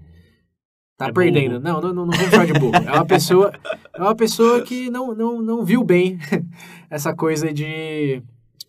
tá 0.97 1.09
É 1.09 1.13
perdendo. 1.13 1.61
Não, 1.61 1.81
não, 1.81 1.93
não, 1.93 2.07
não 2.07 2.13
vamos 2.13 2.31
chamar 2.31 2.47
de 2.47 2.53
burro. 2.55 2.77
É 2.77 2.93
uma 2.93 3.05
pessoa, 3.05 3.53
é 3.95 4.01
uma 4.01 4.15
pessoa 4.15 4.63
que 4.63 4.89
não, 4.91 5.15
não, 5.15 5.43
não 5.43 5.65
viu 5.65 5.85
bem 5.85 6.19
essa 6.89 7.15
coisa 7.15 7.53
de 7.53 8.23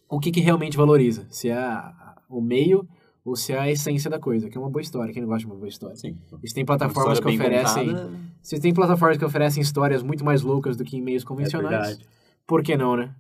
o 0.10 0.20
que, 0.20 0.32
que 0.32 0.42
realmente 0.42 0.76
valoriza. 0.76 1.26
Se 1.30 1.50
é 1.50 1.82
o 2.30 2.42
meio 2.42 2.88
ou 3.24 3.38
se 3.38 3.54
é 3.54 3.60
a 3.60 3.72
essência 3.72 4.10
da 4.10 4.20
coisa, 4.20 4.50
que 4.50 4.58
é 4.58 4.62
uma 4.62 4.70
boa 4.70 4.82
história. 4.82 5.14
Quem 5.14 5.22
não 5.22 5.30
gosta 5.30 5.40
de 5.40 5.46
uma 5.46 5.56
boa 5.56 5.70
história? 5.70 5.96
Sim. 5.96 6.18
Eles 6.40 6.52
têm 6.52 6.66
plataformas 6.66 7.20
que 7.20 7.28
oferecem. 7.28 7.88
contada. 7.88 8.33
Se 8.44 8.60
tem 8.60 8.74
plataformas 8.74 9.18
que 9.18 9.26
oferecem 9.26 9.64
histórias 9.64 10.04
muito 10.04 10.24
mais 10.24 10.42
loucas 10.44 10.76
do 10.78 10.84
que 10.84 10.98
em 10.98 11.02
meios 11.02 11.24
É 11.24 11.26
convencionais, 11.26 11.88
verdade. 11.88 12.06
por 12.46 12.62
que 12.62 12.76
não, 12.78 12.96
né? 12.98 13.16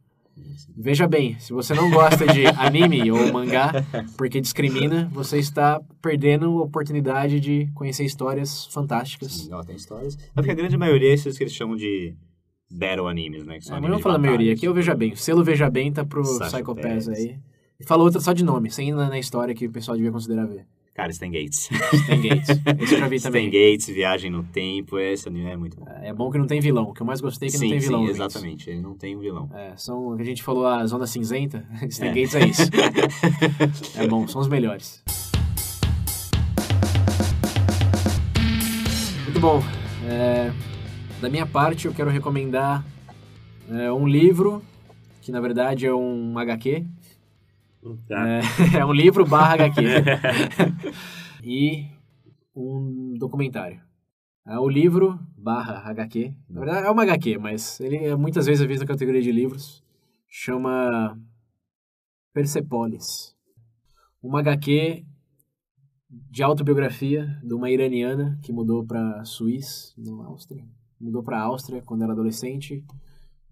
Veja 0.75 1.07
bem, 1.07 1.37
se 1.39 1.53
você 1.53 1.73
não 1.75 1.89
gosta 1.91 2.25
de 2.27 2.45
anime 2.57 3.09
ou 3.11 3.31
mangá, 3.31 3.71
porque 4.17 4.41
discrimina, 4.41 5.07
você 5.13 5.37
está 5.37 5.79
perdendo 6.01 6.45
a 6.59 6.63
oportunidade 6.63 7.39
de 7.39 7.69
conhecer 7.75 8.03
histórias 8.03 8.65
fantásticas. 8.67 9.31
Sim, 9.31 9.53
ó, 9.53 9.63
tem 9.63 9.75
histórias. 9.75 10.15
É 10.17 10.33
porque 10.35 10.51
a 10.51 10.55
grande 10.55 10.75
maioria 10.75 11.09
é 11.11 11.13
esses 11.13 11.37
que 11.37 11.43
eles 11.43 11.53
chamam 11.53 11.75
de 11.75 12.15
battle 12.71 13.07
animes, 13.07 13.45
né? 13.45 13.53
Que 13.53 13.59
É, 13.59 13.61
são 13.61 13.71
mas 13.75 13.77
animes 13.77 13.91
não 13.91 13.97
de 13.97 14.03
falar 14.03 14.15
a 14.15 14.19
maioria, 14.19 14.53
aqui 14.53 14.65
eu 14.67 14.73
Veja 14.73 14.95
Bem. 14.95 15.13
O 15.13 15.17
selo 15.17 15.43
Veja 15.43 15.69
Bem 15.69 15.91
tá 15.93 16.03
pro 16.03 16.23
Psycho 16.23 16.75
Pass 16.75 17.05
Pass. 17.05 17.09
aí. 17.09 17.37
E 17.79 17.85
fala 17.85 18.03
outra 18.03 18.19
só 18.19 18.33
de 18.33 18.43
nome, 18.43 18.71
sem 18.71 18.89
ir 18.89 18.93
na, 18.93 19.09
na 19.09 19.19
história 19.19 19.53
que 19.53 19.67
o 19.67 19.71
pessoal 19.71 19.95
devia 19.95 20.11
considerar 20.11 20.47
ver. 20.47 20.65
Cara, 20.93 21.09
Stan 21.09 21.31
Gates. 21.31 21.69
Tem 22.05 22.21
Gates. 22.21 22.49
Esse 22.79 22.93
eu 22.93 22.99
já 22.99 23.07
vi 23.07 23.15
Stan 23.15 23.29
também. 23.29 23.45
Gates, 23.49 23.87
Viagem 23.87 24.29
no 24.29 24.43
Tempo, 24.43 24.99
esse 24.99 25.27
anime 25.27 25.49
é 25.49 25.57
muito 25.57 25.75
bom. 25.75 25.87
É 26.03 26.13
bom 26.13 26.29
que 26.29 26.37
não 26.37 26.45
tem 26.45 26.59
vilão. 26.59 26.83
O 26.83 26.93
que 26.93 27.01
eu 27.01 27.05
mais 27.05 27.19
gostei 27.19 27.49
é 27.49 27.51
que 27.51 27.57
sim, 27.57 27.65
não 27.65 27.71
tem 27.71 27.79
vilão. 27.79 28.03
sim, 28.05 28.09
exatamente. 28.11 28.69
Ele 28.69 28.81
não 28.81 28.93
tem 28.93 29.15
um 29.15 29.19
vilão. 29.19 29.49
É, 29.55 29.73
são, 29.75 30.13
a 30.13 30.23
gente 30.23 30.43
falou 30.43 30.67
a 30.67 30.85
Zona 30.85 31.07
Cinzenta, 31.07 31.65
Stan 31.89 32.05
É. 32.05 32.09
Gates 32.13 32.35
é 32.35 32.45
isso. 32.45 32.61
é 33.97 34.07
bom, 34.07 34.27
são 34.27 34.39
os 34.39 34.47
melhores. 34.47 35.01
Muito 39.23 39.39
bom. 39.39 39.63
É, 40.07 40.51
da 41.19 41.27
minha 41.27 41.45
parte, 41.47 41.87
eu 41.87 41.93
quero 41.93 42.11
recomendar 42.11 42.85
é, 43.67 43.91
um 43.91 44.07
livro, 44.07 44.61
que 45.21 45.31
na 45.31 45.41
verdade 45.41 45.87
é 45.87 45.93
um 45.93 46.37
HQ. 46.37 46.85
Tá. 48.07 48.27
É, 48.27 48.41
é 48.79 48.85
um 48.85 48.93
livro 48.93 49.25
barra 49.25 49.53
HQ. 49.53 49.81
e 51.43 51.87
um 52.55 53.15
documentário. 53.17 53.81
É 54.45 54.57
o 54.59 54.67
livro 54.67 55.19
barra 55.37 55.89
HQ. 55.89 56.33
Na 56.49 56.59
verdade, 56.59 56.87
é 56.87 56.89
uma 56.89 57.03
HQ, 57.03 57.37
mas 57.37 57.79
ele 57.79 57.97
é 57.97 58.15
muitas 58.15 58.45
vezes 58.45 58.63
é 58.63 58.67
visto 58.67 58.81
na 58.81 58.87
categoria 58.87 59.21
de 59.21 59.31
livros. 59.31 59.83
Chama 60.27 61.17
Persepolis. 62.33 63.35
Uma 64.21 64.39
HQ 64.39 65.05
de 66.09 66.43
autobiografia 66.43 67.39
de 67.43 67.53
uma 67.53 67.69
iraniana 67.69 68.39
que 68.43 68.51
mudou 68.51 68.85
para 68.85 69.23
Suíça, 69.25 69.93
não 69.97 70.21
Áustria. 70.23 70.65
Mudou 70.99 71.23
para 71.23 71.41
Áustria 71.41 71.81
quando 71.81 72.03
era 72.03 72.13
adolescente. 72.13 72.83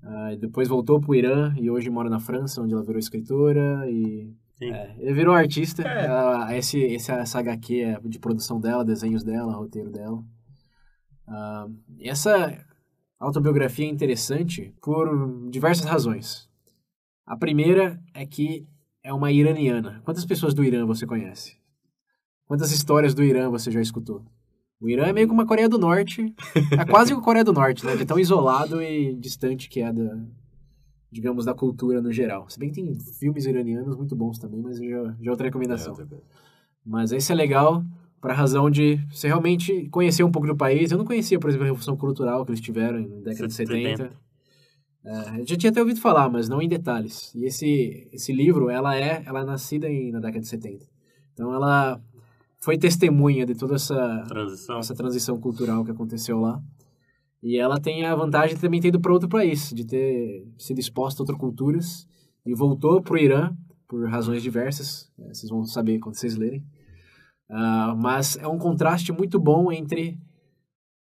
Ah, 0.04 0.36
depois 0.40 0.68
voltou 0.68 1.00
para 1.00 1.12
o 1.12 1.16
Irã 1.16 1.54
e 1.58 1.70
hoje 1.70 1.90
mora 1.90 2.10
na 2.10 2.20
França, 2.20 2.62
onde 2.62 2.74
ela 2.74 2.84
virou 2.84 3.00
escritora 3.00 3.88
e 3.90 4.34
é, 4.72 4.96
ele 5.00 5.14
virou 5.14 5.34
artista. 5.34 5.84
Ela- 6.06 6.56
esse, 6.58 6.80
esse, 6.80 7.12
essa 7.12 7.40
HQ 7.40 7.80
é 7.82 8.00
de 8.06 8.20
produção 8.20 8.60
dela, 8.60 8.84
desenhos 8.86 9.24
dela, 9.24 9.54
roteiro 9.54 9.90
dela. 9.92 10.24
Ah, 11.28 11.68
essa 12.00 12.58
autobiografia 13.20 13.86
é 13.86 13.90
interessante 13.90 14.74
por 14.82 15.50
diversas 15.50 15.86
razões. 15.86 16.50
A 17.26 17.38
primeira 17.38 18.02
é 18.14 18.26
que 18.26 18.68
é 19.04 19.14
uma 19.14 19.32
iraniana. 19.32 20.02
Quantas 20.04 20.26
pessoas 20.26 20.54
do 20.54 20.64
Irã 20.64 20.86
você 20.86 21.06
conhece? 21.06 21.58
Quantas 22.46 22.72
histórias 22.72 23.14
do 23.14 23.24
Irã 23.24 23.50
você 23.50 23.72
já 23.72 23.80
escutou? 23.82 24.26
O 24.82 24.90
Irã 24.90 25.06
é 25.06 25.14
meio 25.14 25.28
como 25.28 25.42
a 25.42 25.46
Coreia 25.46 25.70
do 25.70 25.78
Norte. 25.78 26.34
É 26.72 26.84
quase 26.84 27.14
a 27.14 27.16
Coreia 27.18 27.46
do 27.46 27.54
Norte, 27.54 27.86
né? 27.86 27.96
De 27.96 28.04
tão 28.04 28.20
isolado 28.20 28.82
e 28.82 29.14
distante 29.14 29.70
que 29.70 29.80
é 29.80 29.94
da, 29.94 30.18
digamos, 31.12 31.46
da 31.46 31.54
cultura 31.54 32.02
no 32.02 32.12
geral. 32.12 32.50
Se 32.50 32.58
bem 32.58 32.72
que 32.72 32.82
tem 32.82 32.96
filmes 33.20 33.46
iranianos 33.46 33.96
muito 33.96 34.16
bons 34.16 34.40
também, 34.40 34.60
mas 34.60 34.80
já, 34.80 35.16
já 35.22 35.28
é 35.28 35.30
outra 35.30 35.46
recomendação. 35.46 35.94
coisa. 35.94 36.18
Mas 36.84 37.12
esse 37.12 37.32
é 37.32 37.36
legal 37.36 37.86
para 38.20 38.34
razão 38.34 38.72
de 38.72 39.00
você 39.12 39.28
realmente 39.28 39.88
conhecer 39.90 40.24
um 40.24 40.32
pouco 40.32 40.48
do 40.48 40.56
país. 40.56 40.92
Eu 40.92 40.98
não 40.98 41.06
conhecia, 41.06 41.40
por 41.40 41.50
exemplo, 41.50 41.66
a 41.66 41.68
Revolução 41.68 41.96
Cultural 41.96 42.44
que 42.44 42.52
eles 42.52 42.62
tiveram 42.62 43.02
na 43.02 43.18
década 43.18 43.48
de 43.48 43.54
70. 43.54 44.04
70. 44.04 44.22
É, 45.04 45.42
eu 45.42 45.48
já 45.48 45.56
tinha 45.56 45.70
até 45.70 45.80
ouvido 45.80 46.00
falar, 46.00 46.28
mas 46.30 46.50
não 46.50 46.60
em 46.60 46.68
detalhes. 46.68 47.34
E 47.36 47.46
esse, 47.46 48.08
esse 48.12 48.34
livro, 48.34 48.70
ela 48.70 48.96
é, 48.96 49.22
ela 49.26 49.42
é 49.42 49.46
nascida 49.46 49.88
em, 49.88 50.12
na 50.12 50.20
década 50.20 50.40
de 50.40 50.48
70. 50.48 50.86
Então 51.34 51.54
ela 51.54 52.02
foi 52.64 52.78
testemunha 52.78 53.46
de 53.46 53.56
toda 53.56 53.76
essa, 53.76 54.24
Transição. 54.28 54.80
essa 54.80 54.94
transição 54.96 55.40
cultural 55.40 55.84
que 55.84 55.92
aconteceu 55.92 56.40
lá. 56.40 56.62
E 57.44 57.58
ela 57.58 57.80
tem 57.80 58.06
a 58.06 58.16
vantagem 58.16 58.56
de 58.56 58.62
também 58.62 58.80
ter 58.80 58.90
ido 58.90 59.00
para 59.00 59.12
outro 59.12 59.28
país, 59.28 59.72
de 59.74 59.84
ter 59.86 60.46
sido 60.60 60.80
exposta 60.80 61.22
a 61.22 61.24
outras 61.24 61.40
culturas. 61.40 62.08
E 62.46 62.54
voltou 62.56 63.02
para 63.02 63.14
o 63.14 63.18
Irã, 63.18 63.52
por 63.88 64.08
razões 64.10 64.42
diversas. 64.44 65.12
eh, 65.20 65.34
Vocês 65.34 65.50
vão 65.50 65.64
saber 65.66 66.00
quando 66.00 66.16
vocês 66.16 66.36
lerem. 66.36 66.64
Ah, 67.50 67.96
mas 68.00 68.38
é 68.38 68.48
um 68.48 68.58
contraste 68.58 69.12
muito 69.12 69.40
bom 69.40 69.72
entre 69.72 70.18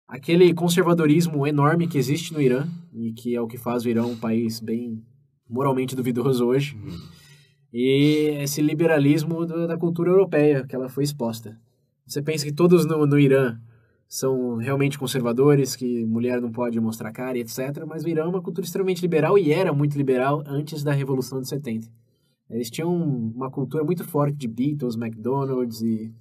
aquele 0.07 0.53
conservadorismo 0.53 1.45
enorme 1.45 1.87
que 1.87 1.97
existe 1.97 2.33
no 2.33 2.41
Irã, 2.41 2.67
e 2.93 3.11
que 3.13 3.35
é 3.35 3.41
o 3.41 3.47
que 3.47 3.57
faz 3.57 3.85
o 3.85 3.89
Irã 3.89 4.05
um 4.05 4.17
país 4.17 4.59
bem 4.59 5.03
moralmente 5.47 5.95
duvidoso 5.95 6.45
hoje, 6.45 6.75
e 7.73 8.37
esse 8.41 8.61
liberalismo 8.61 9.45
do- 9.45 9.67
da 9.67 9.77
cultura 9.77 10.09
europeia 10.09 10.65
que 10.65 10.75
ela 10.75 10.89
foi 10.89 11.03
exposta. 11.03 11.57
Você 12.05 12.21
pensa 12.21 12.45
que 12.45 12.51
todos 12.51 12.85
no, 12.85 13.05
no 13.05 13.19
Irã 13.19 13.59
são 14.07 14.55
realmente 14.55 14.97
conservadores, 14.97 15.75
que 15.75 16.03
mulher 16.05 16.41
não 16.41 16.51
pode 16.51 16.79
mostrar 16.79 17.11
cara 17.11 17.37
e 17.37 17.41
etc. 17.41 17.85
Mas 17.87 18.03
o 18.03 18.09
Irã 18.09 18.23
é 18.23 18.27
uma 18.27 18.41
cultura 18.41 18.65
extremamente 18.65 19.01
liberal 19.01 19.37
e 19.37 19.51
era 19.51 19.71
muito 19.71 19.95
liberal 19.95 20.43
antes 20.47 20.83
da 20.83 20.91
Revolução 20.91 21.39
de 21.39 21.47
70. 21.47 21.87
Eles 22.49 22.71
tinham 22.71 22.91
uma 22.91 23.51
cultura 23.51 23.83
muito 23.83 24.03
forte 24.03 24.35
de 24.35 24.47
Beatles, 24.47 24.95
McDonald's 24.95 25.81
e... 25.81 26.11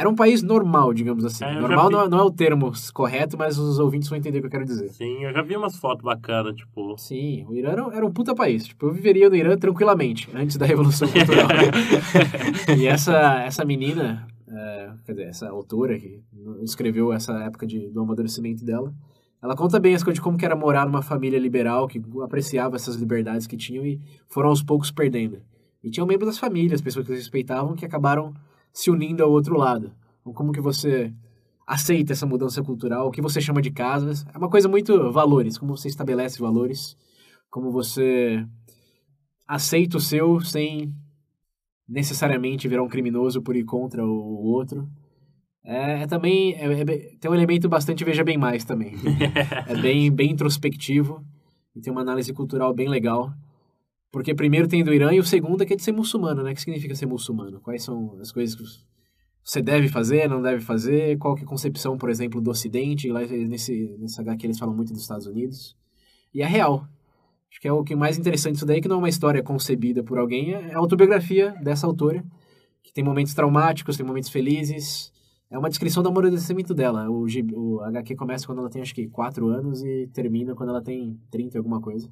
Era 0.00 0.08
um 0.08 0.14
país 0.14 0.42
normal, 0.42 0.94
digamos 0.94 1.24
assim. 1.24 1.44
É, 1.44 1.60
normal 1.60 1.90
não, 1.90 2.00
é- 2.02 2.08
não 2.08 2.18
é 2.18 2.22
o 2.22 2.30
termo 2.30 2.72
correto, 2.94 3.36
mas 3.36 3.58
os 3.58 3.78
ouvintes 3.78 4.08
vão 4.08 4.16
entender 4.18 4.38
o 4.38 4.40
que 4.40 4.46
eu 4.46 4.50
quero 4.50 4.64
dizer. 4.64 4.88
Sim, 4.88 5.24
eu 5.24 5.32
já 5.32 5.42
vi 5.42 5.56
umas 5.56 5.76
fotos 5.76 6.02
bacanas, 6.04 6.56
tipo. 6.56 6.96
Sim, 6.96 7.44
o 7.48 7.54
Irã 7.54 7.72
era, 7.72 7.82
era 7.96 8.06
um 8.06 8.10
puta 8.10 8.34
país. 8.34 8.66
Tipo, 8.66 8.86
eu 8.86 8.92
viveria 8.92 9.28
no 9.28 9.36
Irã 9.36 9.56
tranquilamente, 9.58 10.28
antes 10.34 10.56
da 10.56 10.64
Revolução 10.64 11.06
Cultural. 11.12 11.48
e 12.78 12.86
essa, 12.86 13.42
essa 13.42 13.64
menina, 13.64 14.26
é, 14.48 14.90
quer 15.04 15.12
dizer, 15.12 15.24
essa 15.28 15.48
autora 15.48 15.98
que 15.98 16.22
escreveu 16.62 17.12
essa 17.12 17.32
época 17.44 17.66
de, 17.66 17.88
do 17.90 18.00
amadurecimento 18.00 18.64
dela, 18.64 18.92
ela 19.42 19.54
conta 19.56 19.78
bem 19.78 19.94
as 19.94 20.02
coisas 20.02 20.16
de 20.16 20.22
como 20.22 20.36
que 20.36 20.44
era 20.44 20.54
morar 20.56 20.86
numa 20.86 21.02
família 21.02 21.38
liberal 21.38 21.86
que 21.88 22.00
apreciava 22.22 22.76
essas 22.76 22.96
liberdades 22.96 23.46
que 23.46 23.56
tinham 23.56 23.84
e 23.86 24.00
foram 24.28 24.48
aos 24.50 24.62
poucos 24.62 24.90
perdendo. 24.90 25.38
E 25.82 25.90
tinham 25.90 26.06
membros 26.06 26.28
das 26.28 26.38
famílias, 26.38 26.80
pessoas 26.82 27.06
que 27.06 27.12
respeitavam, 27.14 27.74
que 27.74 27.86
acabaram 27.86 28.34
se 28.72 28.90
unindo 28.90 29.22
ao 29.22 29.30
outro 29.30 29.56
lado. 29.56 29.92
Então, 30.20 30.32
como 30.32 30.52
que 30.52 30.60
você 30.60 31.12
aceita 31.70 32.12
essa 32.12 32.26
mudança 32.26 32.60
cultural, 32.64 33.06
o 33.06 33.10
que 33.12 33.22
você 33.22 33.40
chama 33.40 33.62
de 33.62 33.70
casas. 33.70 34.26
É 34.34 34.36
uma 34.36 34.50
coisa 34.50 34.68
muito 34.68 35.12
valores, 35.12 35.56
como 35.56 35.76
você 35.76 35.86
estabelece 35.86 36.40
valores, 36.40 36.96
como 37.48 37.70
você 37.70 38.44
aceita 39.46 39.96
o 39.96 40.00
seu 40.00 40.40
sem 40.40 40.92
necessariamente 41.88 42.66
virar 42.66 42.82
um 42.82 42.88
criminoso 42.88 43.40
por 43.40 43.54
ir 43.54 43.64
contra 43.64 44.04
o 44.04 44.44
outro. 44.44 44.88
É, 45.64 46.02
é 46.02 46.06
também 46.08 46.54
é- 46.54 46.80
é 46.80 46.84
tem 46.84 47.30
um 47.30 47.34
elemento 47.34 47.68
bastante 47.68 48.04
veja 48.04 48.24
bem 48.24 48.36
mais 48.36 48.64
também. 48.64 48.94
é 49.68 49.80
bem 49.80 50.10
bem 50.10 50.32
introspectivo 50.32 51.24
e 51.76 51.80
tem 51.80 51.92
uma 51.92 52.02
análise 52.02 52.32
cultural 52.32 52.74
bem 52.74 52.88
legal. 52.88 53.32
Porque 54.10 54.34
primeiro 54.34 54.66
tem 54.66 54.82
do 54.82 54.92
Irã 54.92 55.12
e 55.12 55.20
o 55.20 55.24
segundo 55.24 55.62
é 55.62 55.66
que 55.66 55.74
é 55.74 55.76
de 55.76 55.82
ser 55.82 55.92
muçulmano, 55.92 56.42
né? 56.42 56.50
O 56.50 56.54
que 56.54 56.60
significa 56.60 56.94
ser 56.94 57.06
muçulmano? 57.06 57.60
Quais 57.60 57.84
são 57.84 58.18
as 58.20 58.32
coisas 58.32 58.56
que 58.56 58.64
você 59.44 59.62
deve 59.62 59.88
fazer, 59.88 60.28
não 60.28 60.42
deve 60.42 60.60
fazer? 60.60 61.16
Qual 61.18 61.34
que 61.34 61.42
é 61.42 61.44
a 61.44 61.48
concepção, 61.48 61.96
por 61.96 62.10
exemplo, 62.10 62.40
do 62.40 62.50
Ocidente? 62.50 63.08
Lá 63.08 63.20
nesse, 63.20 63.96
nesse 63.98 64.20
HQ 64.20 64.46
eles 64.46 64.58
falam 64.58 64.74
muito 64.74 64.92
dos 64.92 65.02
Estados 65.02 65.26
Unidos. 65.26 65.76
E 66.34 66.42
é 66.42 66.46
real. 66.46 66.88
Acho 67.50 67.60
que 67.60 67.68
é 67.68 67.72
o 67.72 67.82
que 67.82 67.94
mais 67.96 68.18
interessante 68.18 68.54
disso 68.54 68.66
daí, 68.66 68.80
que 68.80 68.88
não 68.88 68.96
é 68.96 68.98
uma 68.98 69.08
história 69.08 69.42
concebida 69.42 70.02
por 70.04 70.18
alguém, 70.18 70.54
é 70.54 70.72
a 70.72 70.78
autobiografia 70.78 71.50
dessa 71.62 71.86
autora, 71.86 72.24
que 72.82 72.92
tem 72.92 73.02
momentos 73.02 73.34
traumáticos, 73.34 73.96
tem 73.96 74.06
momentos 74.06 74.30
felizes. 74.30 75.12
É 75.50 75.58
uma 75.58 75.68
descrição 75.68 76.00
do 76.00 76.08
amadurecimento 76.08 76.72
dela. 76.72 77.10
O, 77.10 77.26
o 77.54 77.80
HQ 77.80 78.14
começa 78.14 78.46
quando 78.46 78.60
ela 78.60 78.70
tem, 78.70 78.82
acho 78.82 78.94
que, 78.94 79.08
4 79.08 79.48
anos 79.48 79.82
e 79.82 80.08
termina 80.12 80.54
quando 80.54 80.68
ela 80.68 80.80
tem 80.82 81.18
30 81.30 81.56
e 81.56 81.58
alguma 81.58 81.80
coisa. 81.80 82.08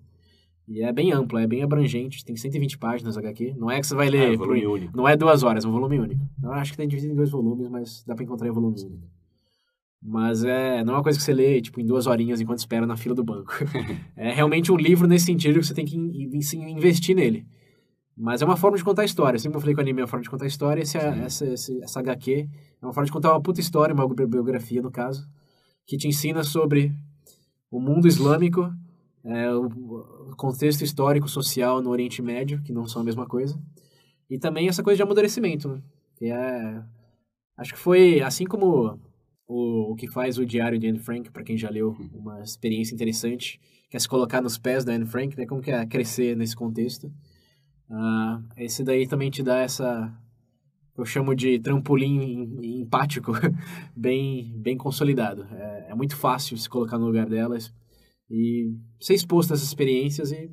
E 0.68 0.82
é 0.82 0.92
bem 0.92 1.12
ampla, 1.12 1.40
é 1.42 1.46
bem 1.46 1.62
abrangente, 1.62 2.22
tem 2.24 2.36
120 2.36 2.76
páginas 2.78 3.16
HQ. 3.16 3.54
Não 3.56 3.70
é 3.70 3.80
que 3.80 3.86
você 3.86 3.94
vai 3.94 4.10
ler... 4.10 4.34
É, 4.34 4.36
volume 4.36 4.60
por- 4.62 4.70
único. 4.72 4.96
Não 4.96 5.08
é 5.08 5.16
duas 5.16 5.42
horas, 5.42 5.64
é 5.64 5.68
um 5.68 5.72
volume 5.72 5.98
único. 5.98 6.20
Eu 6.42 6.52
acho 6.52 6.72
que 6.72 6.76
tem 6.76 6.86
dividido 6.86 7.12
em 7.14 7.16
dois 7.16 7.30
volumes, 7.30 7.68
mas 7.70 8.04
dá 8.06 8.14
pra 8.14 8.22
encontrar 8.22 8.46
em 8.48 8.50
volume 8.50 8.76
único. 8.82 9.08
Mas 10.02 10.44
é, 10.44 10.84
não 10.84 10.94
é 10.94 10.96
uma 10.98 11.02
coisa 11.02 11.18
que 11.18 11.24
você 11.24 11.32
lê, 11.32 11.60
tipo, 11.60 11.80
em 11.80 11.86
duas 11.86 12.06
horinhas 12.06 12.40
enquanto 12.40 12.58
espera 12.58 12.86
na 12.86 12.96
fila 12.96 13.14
do 13.14 13.24
banco. 13.24 13.52
é 14.14 14.30
realmente 14.32 14.70
um 14.70 14.76
livro 14.76 15.08
nesse 15.08 15.24
sentido 15.24 15.58
que 15.58 15.66
você 15.66 15.74
tem 15.74 15.84
que 15.86 15.96
in- 15.96 16.12
in- 16.34 16.70
investir 16.70 17.16
nele. 17.16 17.46
Mas 18.16 18.42
é 18.42 18.44
uma 18.44 18.56
forma 18.56 18.76
de 18.76 18.84
contar 18.84 19.04
história. 19.04 19.36
Assim 19.36 19.48
como 19.48 19.56
eu 19.56 19.60
falei 19.60 19.74
com 19.74 19.80
o 19.80 19.82
anime 19.82 20.00
é 20.00 20.02
uma 20.04 20.08
forma 20.08 20.22
de 20.22 20.30
contar 20.30 20.46
história, 20.46 20.82
esse, 20.82 20.98
essa, 20.98 21.46
esse- 21.46 21.82
essa 21.82 22.00
HQ 22.00 22.48
é 22.82 22.86
uma 22.86 22.92
forma 22.92 23.06
de 23.06 23.12
contar 23.12 23.32
uma 23.32 23.40
puta 23.40 23.60
história, 23.60 23.94
uma 23.94 24.06
bi- 24.06 24.26
biografia, 24.26 24.82
no 24.82 24.90
caso, 24.90 25.26
que 25.86 25.96
te 25.96 26.06
ensina 26.06 26.44
sobre 26.44 26.92
o 27.70 27.80
mundo 27.80 28.06
islâmico, 28.06 28.70
é, 29.24 29.52
o 29.54 30.34
contexto 30.36 30.82
histórico, 30.82 31.28
social 31.28 31.82
no 31.82 31.90
Oriente 31.90 32.22
Médio, 32.22 32.62
que 32.62 32.72
não 32.72 32.86
são 32.86 33.02
a 33.02 33.04
mesma 33.04 33.26
coisa, 33.26 33.60
e 34.30 34.38
também 34.38 34.68
essa 34.68 34.82
coisa 34.82 34.96
de 34.96 35.02
amadurecimento. 35.02 35.68
né? 35.68 35.82
Que 36.16 36.26
é... 36.26 36.82
Acho 37.56 37.74
que 37.74 37.78
foi, 37.78 38.20
assim 38.20 38.44
como 38.44 38.98
o, 39.46 39.92
o 39.92 39.96
que 39.96 40.06
faz 40.08 40.38
o 40.38 40.46
Diário 40.46 40.78
de 40.78 40.86
Anne 40.86 40.98
Frank, 40.98 41.30
para 41.30 41.42
quem 41.42 41.56
já 41.56 41.68
leu, 41.70 41.96
uma 42.12 42.40
experiência 42.40 42.94
interessante, 42.94 43.60
que 43.90 43.96
é 43.96 44.00
se 44.00 44.08
colocar 44.08 44.40
nos 44.40 44.58
pés 44.58 44.84
da 44.84 44.92
Anne 44.92 45.06
Frank, 45.06 45.36
né? 45.36 45.46
Como 45.46 45.62
que 45.62 45.70
é 45.70 45.84
crescer 45.86 46.36
nesse 46.36 46.54
contexto. 46.54 47.10
Ah, 47.90 48.40
esse 48.56 48.84
daí 48.84 49.06
também 49.06 49.30
te 49.30 49.42
dá 49.42 49.58
essa... 49.58 50.12
Eu 50.96 51.04
chamo 51.04 51.34
de 51.34 51.58
trampolim 51.60 52.20
em- 52.20 52.80
empático, 52.80 53.32
bem, 53.96 54.52
bem 54.56 54.76
consolidado. 54.76 55.46
É, 55.52 55.86
é 55.90 55.94
muito 55.94 56.16
fácil 56.16 56.56
se 56.58 56.68
colocar 56.68 56.98
no 56.98 57.06
lugar 57.06 57.26
delas 57.26 57.72
e 58.30 58.72
ser 59.00 59.14
exposto 59.14 59.52
a 59.52 59.54
essas 59.54 59.66
experiências 59.66 60.32
e 60.32 60.50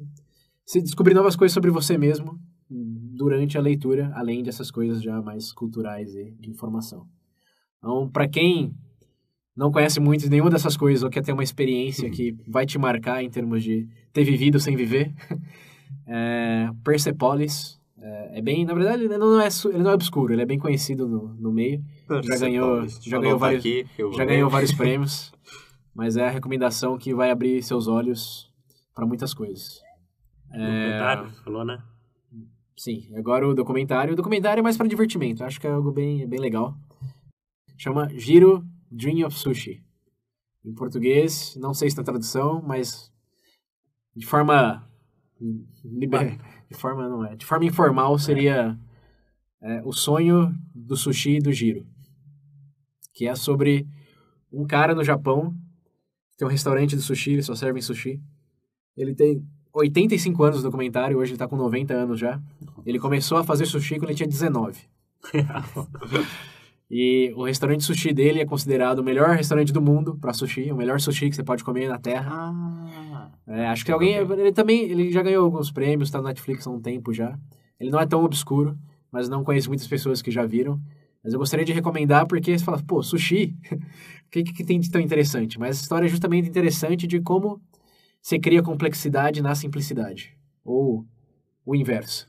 se 0.66 0.82
descobrir 0.82 1.14
novas 1.14 1.36
coisas 1.36 1.54
sobre 1.54 1.72
você 1.72 1.98
mesmo 1.98 2.40
durante 2.70 3.58
a 3.58 3.62
leitura, 3.62 4.12
além 4.16 4.44
dessas 4.44 4.72
coisas 4.72 5.02
já 5.02 5.22
mais 5.22 5.52
culturais 5.54 6.14
e 6.16 6.32
de 6.40 6.50
informação. 6.50 7.08
Então, 7.78 8.10
para 8.10 8.28
quem 8.28 8.74
não 9.56 9.72
conhece 9.72 10.00
muito 10.00 10.22
de 10.22 10.30
nenhuma 10.30 10.50
dessas 10.50 10.76
coisas 10.76 11.04
ou 11.04 11.10
quer 11.10 11.24
ter 11.24 11.32
uma 11.32 11.44
experiência 11.44 12.10
que 12.10 12.36
vai 12.48 12.66
te 12.66 12.78
marcar 12.78 13.24
em 13.24 13.30
termos 13.30 13.64
de 13.64 13.88
ter 14.12 14.24
vivido 14.24 14.60
sem 14.60 14.76
viver, 14.76 15.14
é, 16.08 16.70
Persepolis 16.84 17.80
é, 17.98 18.40
é 18.40 18.42
bem, 18.42 18.66
na 18.66 18.74
verdade, 18.74 19.04
ele 19.04 19.18
não 19.18 19.40
é, 19.40 19.48
ele 19.66 19.84
não 19.84 19.92
é 19.92 19.94
obscuro, 19.94 20.34
ele 20.34 20.42
é 20.42 20.46
bem 20.46 20.60
conhecido 20.60 21.08
no, 21.08 21.34
no 21.36 21.52
meio, 21.52 21.84
já 22.24 22.38
ganhou, 22.38 22.86
já 22.88 23.20
ganhou 23.20 23.40
vários, 23.40 23.62
aqui, 23.62 23.86
já 24.16 24.26
ganhou 24.26 24.50
vários 24.50 24.74
prêmios, 24.74 25.32
mas 25.96 26.18
é 26.18 26.28
a 26.28 26.30
recomendação 26.30 26.98
que 26.98 27.14
vai 27.14 27.32
abrir 27.32 27.64
seus 27.64 27.88
olhos 27.88 28.52
para 28.94 29.06
muitas 29.06 29.34
coisas. 29.34 29.82
É, 30.52 30.58
Documentário, 30.58 31.30
você 31.30 31.44
falou, 31.44 31.66
né? 31.66 31.84
Sim, 32.78 33.10
agora 33.16 33.48
o 33.48 33.56
documentário. 33.56 34.14
O 34.14 34.16
documentário 34.16 34.60
é 34.60 34.64
mais 34.64 34.76
para 34.76 34.88
divertimento, 34.88 35.44
acho 35.44 35.60
que 35.60 35.66
é 35.66 35.72
algo 35.72 35.92
bem, 35.92 36.28
bem 36.28 36.40
legal. 36.40 36.78
Chama 37.78 38.10
Giro 38.10 38.66
Dream 38.92 39.26
of 39.26 39.38
Sushi. 39.38 39.82
Em 40.64 40.74
português, 40.74 41.56
não 41.56 41.74
sei 41.74 41.90
se 41.90 41.96
tem 41.96 42.04
tradução, 42.04 42.62
mas 42.62 43.12
de 44.16 44.26
forma 44.26 44.86
liber... 45.84 46.38
de 46.70 46.76
forma 46.76 47.08
não 47.08 47.26
é, 47.26 47.36
de 47.36 47.46
forma 47.46 47.66
informal 47.66 48.18
seria 48.18 48.78
é, 49.62 49.82
o 49.84 49.92
sonho 49.92 50.54
do 50.74 50.96
sushi 50.96 51.38
e 51.38 51.42
do 51.42 51.52
giro, 51.52 51.86
que 53.14 53.28
é 53.28 53.36
sobre 53.36 53.88
um 54.52 54.66
cara 54.66 54.96
no 54.96 55.04
Japão 55.04 55.56
tem 56.38 56.48
um 56.48 56.52
restaurante 56.52 56.96
de 56.96 57.02
sushi, 57.02 57.34
ele 57.34 57.44
só 57.44 57.56
serve 57.56 57.82
sushi. 57.82 58.22
Ele 58.96 59.14
tem 59.14 59.46
85 59.74 60.44
anos 60.44 60.58
no 60.58 60.64
documentário, 60.64 61.18
hoje 61.18 61.32
ele 61.32 61.38
tá 61.38 61.48
com 61.48 61.56
90 61.56 61.94
anos 61.94 62.20
já. 62.20 62.42
Ele 62.86 63.00
começou 63.00 63.38
a 63.38 63.44
fazer 63.44 63.66
sushi 63.66 63.96
quando 63.96 64.10
ele 64.10 64.16
tinha 64.16 64.28
19. 64.28 64.80
E 66.90 67.34
o 67.36 67.44
restaurante 67.44 67.80
de 67.80 67.86
sushi 67.86 68.14
dele 68.14 68.40
é 68.40 68.46
considerado 68.46 69.00
o 69.00 69.04
melhor 69.04 69.30
restaurante 69.36 69.74
do 69.74 69.82
mundo 69.82 70.18
para 70.22 70.34
sushi, 70.34 70.72
o 70.72 70.76
melhor 70.76 71.00
sushi 71.00 71.30
que 71.30 71.36
você 71.36 71.44
pode 71.44 71.64
comer 71.64 71.90
na 71.90 71.98
Terra. 71.98 72.32
Ah, 72.32 73.32
É, 73.48 73.68
acho 73.68 73.84
que 73.84 73.92
alguém. 73.92 74.16
Ele 74.16 74.52
também. 74.52 74.84
Ele 74.84 75.12
já 75.12 75.24
ganhou 75.24 75.46
alguns 75.46 75.72
prêmios, 75.72 76.12
tá 76.12 76.20
no 76.20 76.26
Netflix 76.28 76.66
há 76.68 76.70
um 76.70 76.80
tempo 76.80 77.12
já. 77.12 77.38
Ele 77.80 77.90
não 77.90 78.00
é 78.00 78.06
tão 78.06 78.24
obscuro, 78.24 78.78
mas 79.12 79.28
não 79.28 79.44
conheço 79.44 79.68
muitas 79.68 79.88
pessoas 79.88 80.22
que 80.22 80.30
já 80.30 80.46
viram. 80.46 80.80
Mas 81.26 81.34
eu 81.34 81.40
gostaria 81.40 81.66
de 81.66 81.74
recomendar 81.74 82.28
porque 82.28 82.56
você 82.56 82.64
fala, 82.64 82.80
pô, 82.84 83.02
sushi, 83.02 83.58
o 83.74 84.30
que, 84.30 84.44
que 84.44 84.64
tem 84.64 84.80
de 84.80 84.92
tão 84.92 85.02
interessante? 85.02 85.58
Mas 85.58 85.80
a 85.80 85.82
história 85.82 86.06
é 86.06 86.10
justamente 86.10 86.48
interessante 86.48 87.08
de 87.08 87.20
como 87.20 87.60
você 88.22 88.38
cria 88.38 88.62
complexidade 88.62 89.42
na 89.42 89.56
simplicidade. 89.56 90.38
Ou 90.64 91.04
o 91.66 91.76
inverso. 91.76 92.28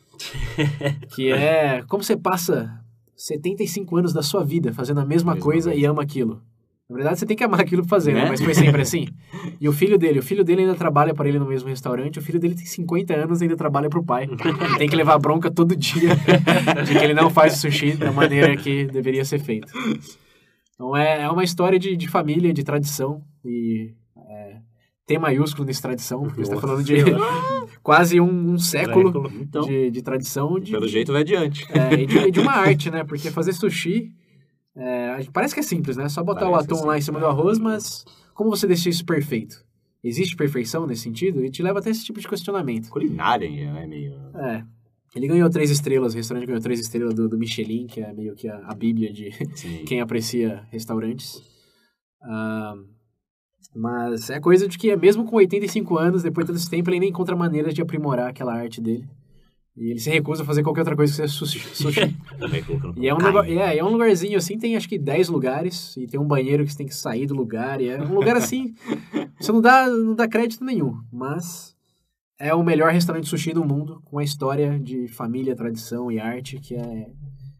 que 1.14 1.30
é 1.30 1.82
como 1.82 2.02
você 2.02 2.16
passa 2.16 2.82
75 3.14 3.98
anos 3.98 4.14
da 4.14 4.22
sua 4.22 4.42
vida 4.42 4.72
fazendo 4.72 5.00
a 5.00 5.04
mesma, 5.04 5.34
Mesma 5.34 5.44
coisa, 5.44 5.70
coisa. 5.70 5.82
e 5.82 5.84
ama 5.84 6.02
aquilo. 6.02 6.42
Na 6.88 6.94
verdade, 6.94 7.18
você 7.18 7.26
tem 7.26 7.36
que 7.36 7.42
amar 7.42 7.60
aquilo 7.60 7.82
pra 7.82 7.90
fazer, 7.90 8.12
né? 8.12 8.22
Né? 8.22 8.28
Mas 8.30 8.40
foi 8.40 8.54
sempre 8.54 8.82
assim. 8.82 9.08
E 9.60 9.68
o 9.68 9.72
filho 9.72 9.96
dele, 9.96 10.18
o 10.18 10.22
filho 10.22 10.44
dele 10.44 10.62
ainda 10.62 10.74
trabalha 10.74 11.14
para 11.14 11.28
ele 11.28 11.38
no 11.38 11.46
mesmo 11.46 11.68
restaurante, 11.68 12.18
o 12.18 12.22
filho 12.22 12.38
dele 12.38 12.54
tem 12.54 12.66
50 12.66 13.14
anos 13.14 13.40
e 13.40 13.44
ainda 13.44 13.56
trabalha 13.56 13.88
pro 13.88 14.04
pai. 14.04 14.24
Ele 14.24 14.36
tem 14.78 14.88
que 14.88 14.94
levar 14.94 15.18
bronca 15.18 15.50
todo 15.50 15.74
dia 15.74 16.10
de 16.84 16.92
que 16.92 17.04
ele 17.04 17.14
não 17.14 17.30
faz 17.30 17.54
o 17.54 17.58
sushi 17.58 17.92
da 17.96 18.12
maneira 18.12 18.54
que 18.56 18.84
deveria 18.84 19.24
ser 19.24 19.38
feito. 19.38 19.72
Então 20.74 20.94
é, 20.96 21.22
é 21.22 21.30
uma 21.30 21.42
história 21.42 21.78
de, 21.78 21.96
de 21.96 22.06
família, 22.06 22.52
de 22.52 22.62
tradição 22.62 23.22
e 23.44 23.94
é, 24.16 24.56
T 25.06 25.18
maiúsculo 25.18 25.64
nesse 25.64 25.80
tradição, 25.80 26.22
porque 26.24 26.44
você 26.44 26.54
Nossa 26.54 26.66
falando 26.66 26.84
de 26.84 26.96
quase 27.82 28.20
um, 28.20 28.52
um 28.52 28.58
século 28.58 29.06
Século. 29.06 29.32
então, 29.40 29.62
de, 29.62 29.90
de 29.90 30.02
tradição 30.02 30.60
de, 30.60 30.72
pelo 30.72 30.86
jeito 30.86 31.12
vai 31.12 31.22
adiante. 31.22 31.64
é, 31.72 31.94
e 31.94 32.06
de, 32.06 32.30
de 32.30 32.40
uma 32.40 32.52
arte, 32.52 32.90
né? 32.90 33.04
Porque 33.04 33.30
fazer 33.30 33.52
sushi 33.54 34.12
é, 34.76 35.24
parece 35.32 35.54
que 35.54 35.60
é 35.60 35.62
simples, 35.62 35.96
né? 35.96 36.08
Só 36.08 36.22
botar 36.22 36.48
o 36.48 36.52
Parece 36.52 36.72
atum 36.72 36.84
lá 36.84 36.98
em 36.98 37.00
cima 37.00 37.18
do 37.18 37.26
arroz, 37.26 37.58
mas 37.58 38.04
como 38.34 38.50
você 38.50 38.66
deixa 38.66 38.90
isso 38.90 39.04
perfeito? 39.04 39.64
Existe 40.04 40.36
perfeição 40.36 40.86
nesse 40.86 41.02
sentido? 41.02 41.44
E 41.44 41.50
te 41.50 41.62
leva 41.62 41.78
até 41.78 41.90
esse 41.90 42.04
tipo 42.04 42.20
de 42.20 42.28
questionamento. 42.28 42.90
Culinária, 42.90 43.48
né? 43.48 43.86
Meio... 43.86 44.14
É. 44.36 44.62
Ele 45.14 45.28
ganhou 45.28 45.48
três 45.48 45.70
estrelas, 45.70 46.12
o 46.12 46.16
restaurante 46.16 46.46
ganhou 46.46 46.60
três 46.60 46.78
estrelas 46.78 47.14
do, 47.14 47.26
do 47.26 47.38
Michelin, 47.38 47.86
que 47.86 48.00
é 48.00 48.12
meio 48.12 48.34
que 48.34 48.48
a, 48.48 48.58
a 48.66 48.74
bíblia 48.74 49.10
de 49.10 49.30
quem 49.88 50.00
aprecia 50.00 50.66
restaurantes. 50.70 51.42
Ah, 52.22 52.74
mas 53.74 54.28
é 54.28 54.38
coisa 54.38 54.68
de 54.68 54.76
que, 54.76 54.94
mesmo 54.94 55.24
com 55.24 55.36
85 55.36 55.96
anos, 55.96 56.22
depois 56.22 56.46
de 56.46 56.52
todo 56.52 56.58
esse 56.58 56.68
tempo, 56.68 56.90
ele 56.90 56.96
ainda 56.96 57.06
encontra 57.06 57.34
maneiras 57.34 57.72
de 57.72 57.80
aprimorar 57.80 58.28
aquela 58.28 58.54
arte 58.54 58.80
dele. 58.80 59.08
E 59.76 59.90
ele 59.90 60.00
se 60.00 60.08
recusa 60.08 60.42
a 60.42 60.46
fazer 60.46 60.62
qualquer 60.62 60.80
outra 60.80 60.96
coisa 60.96 61.12
que 61.12 61.16
seja 61.16 61.32
sushi. 61.32 61.60
sushi. 61.74 62.16
E 62.96 63.08
é 63.08 63.14
um, 63.14 63.18
negócio, 63.18 63.58
é, 63.58 63.76
é 63.76 63.84
um 63.84 63.90
lugarzinho 63.90 64.38
assim, 64.38 64.58
tem 64.58 64.76
acho 64.76 64.88
que 64.88 64.98
10 64.98 65.28
lugares, 65.28 65.96
e 65.96 66.06
tem 66.06 66.18
um 66.18 66.24
banheiro 66.24 66.64
que 66.64 66.72
você 66.72 66.78
tem 66.78 66.86
que 66.86 66.94
sair 66.94 67.26
do 67.26 67.34
lugar, 67.34 67.80
e 67.80 67.88
é 67.88 68.00
um 68.00 68.14
lugar 68.14 68.36
assim, 68.36 68.74
você 69.38 69.52
não 69.52 69.60
dá, 69.60 69.86
não 69.86 70.14
dá 70.14 70.26
crédito 70.26 70.64
nenhum, 70.64 70.98
mas 71.12 71.76
é 72.38 72.54
o 72.54 72.62
melhor 72.62 72.90
restaurante 72.90 73.24
de 73.24 73.30
sushi 73.30 73.52
do 73.52 73.64
mundo, 73.64 74.00
com 74.04 74.18
a 74.18 74.24
história 74.24 74.78
de 74.78 75.08
família, 75.08 75.54
tradição 75.54 76.10
e 76.10 76.18
arte, 76.18 76.58
que 76.58 76.74
é, 76.74 77.10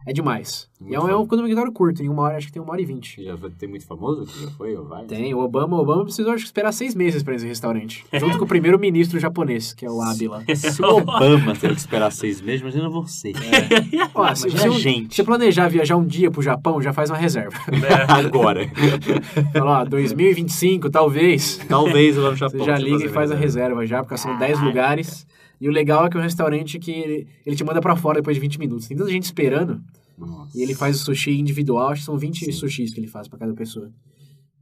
é 0.07 0.13
demais. 0.13 0.69
E 0.87 0.95
é 0.95 1.01
um, 1.01 1.09
é 1.09 1.17
um 1.17 1.25
documentário 1.27 1.73
curto, 1.73 2.03
em 2.03 2.09
uma 2.09 2.23
hora, 2.23 2.37
acho 2.37 2.47
que 2.49 2.53
tem 2.53 2.61
uma 2.63 2.71
hora 2.73 2.81
e 2.83 2.85
vinte. 2.85 3.23
Já 3.25 3.35
vai 3.35 3.51
ter 3.51 3.67
muito 3.67 3.87
famoso 3.87 4.27
que 4.27 4.43
já 4.45 4.51
foi 4.53 4.77
ou 4.77 4.85
vai? 4.85 5.05
Tem, 5.07 5.33
o 5.35 5.39
Obama, 5.39 5.77
o 5.77 5.81
Obama 5.81 6.05
precisou 6.05 6.33
acho 6.33 6.43
que 6.45 6.49
esperar 6.49 6.71
seis 6.73 6.95
meses 6.95 7.23
para 7.23 7.35
esse 7.35 7.47
restaurante, 7.47 8.05
junto 8.15 8.39
com 8.39 8.45
o 8.45 8.49
primeiro 8.49 8.79
ministro 8.79 9.19
japonês, 9.19 9.73
que 9.73 9.85
é 9.87 9.91
o 9.91 10.01
Abe 10.03 10.29
lá. 10.29 10.43
Se 10.55 10.83
o 10.83 10.97
Obama 10.99 11.55
teve 11.57 11.75
que 11.75 11.81
esperar 11.81 12.13
seis 12.13 12.41
meses, 12.43 12.61
imagina 12.61 12.89
você. 12.91 13.33
Ó, 14.15 14.35
se, 14.35 14.49
Imagina 14.49 14.61
se 14.63 14.67
a 14.67 14.71
um- 14.71 14.79
gente. 14.79 15.09
se 15.15 15.17
você 15.17 15.25
planejar 15.25 15.69
viajar 15.69 15.97
um 15.97 16.05
dia 16.07 16.31
pro 16.31 16.43
Japão, 16.43 16.81
já 16.81 16.93
faz 16.93 17.11
uma 17.11 17.17
reserva. 17.19 17.59
Agora. 18.09 18.71
Fala, 19.53 19.81
ó, 19.81 19.85
2025, 19.85 20.91
talvez. 20.91 21.59
Talvez 21.69 22.17
lá 22.17 22.31
no 22.31 22.37
Japão. 22.37 22.61
Você 22.61 22.65
já 22.67 22.79
eu 22.79 22.85
liga 22.85 23.05
e 23.07 23.09
faz 23.09 23.31
a 23.31 23.35
minha 23.35 23.45
reserva 23.47 23.87
já, 23.87 24.03
porque 24.03 24.17
são 24.19 24.37
10 24.39 24.61
lugares. 24.61 25.27
E 25.61 25.69
o 25.69 25.73
legal 25.73 26.07
é 26.07 26.11
que 26.11 26.17
é 26.17 26.21
um 26.21 26.23
restaurante 26.23 26.79
que 26.79 26.91
ele, 26.91 27.27
ele 27.47 27.57
te 27.57 27.65
manda 27.65 27.81
pra 27.81 27.97
fora 27.97 28.19
depois 28.21 28.37
de 28.37 28.41
20 28.41 28.59
minutos. 28.59 28.87
Tem 28.89 28.97
tanta 28.97 29.11
gente 29.11 29.25
esperando 29.25 29.81
Nossa. 30.19 30.57
e 30.59 30.63
ele 30.63 30.75
faz 30.75 30.97
o 31.01 31.05
sushi 31.05 31.39
individual, 31.39 31.89
acho 31.89 32.03
que 32.03 32.07
são 32.07 32.19
20 32.19 32.53
sushis 32.53 32.93
que 32.93 33.01
ele 33.01 33.07
faz 33.09 33.27
pra 33.29 33.39
cada 33.39 33.55
pessoa. 33.55 33.91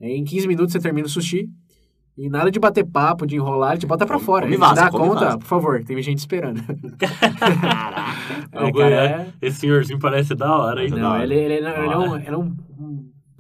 Em 0.01 0.23
15 0.25 0.47
minutos 0.47 0.73
você 0.73 0.79
termina 0.81 1.07
o 1.07 1.11
sushi 1.11 1.49
e 2.17 2.29
nada 2.29 2.49
de 2.51 2.61
bater 2.61 2.85
papo, 2.85 3.27
de 3.27 3.35
enrolar, 3.35 3.73
ele 3.73 3.81
te 3.81 3.87
bota 3.87 4.07
pra 4.07 4.17
Come- 4.17 4.27
fora. 4.27 4.47
ele 4.47 4.55
te 4.57 4.61
dá 4.75 4.89
come 4.89 5.09
conta, 5.09 5.25
vaza. 5.25 5.39
por 5.39 5.47
favor, 5.47 5.83
tem 5.85 6.01
gente 6.03 6.19
esperando. 6.19 6.61
É, 8.53 8.65
Ô, 8.65 8.73
cara, 8.73 8.95
é, 8.95 9.07
é- 9.07 9.33
Esse 9.49 9.61
senhorzinho 9.61 9.99
parece 9.99 10.35
da 10.35 10.57
hora, 10.57 10.85
hein? 10.85 10.91
Não, 10.91 11.11
hora. 11.11 11.25
ele, 11.25 11.35
ele, 11.35 11.55
ele, 11.55 11.67
é, 11.67 11.99
um, 11.99 12.17
ele 12.17 12.29
é 12.29 12.37
um- 12.37 12.57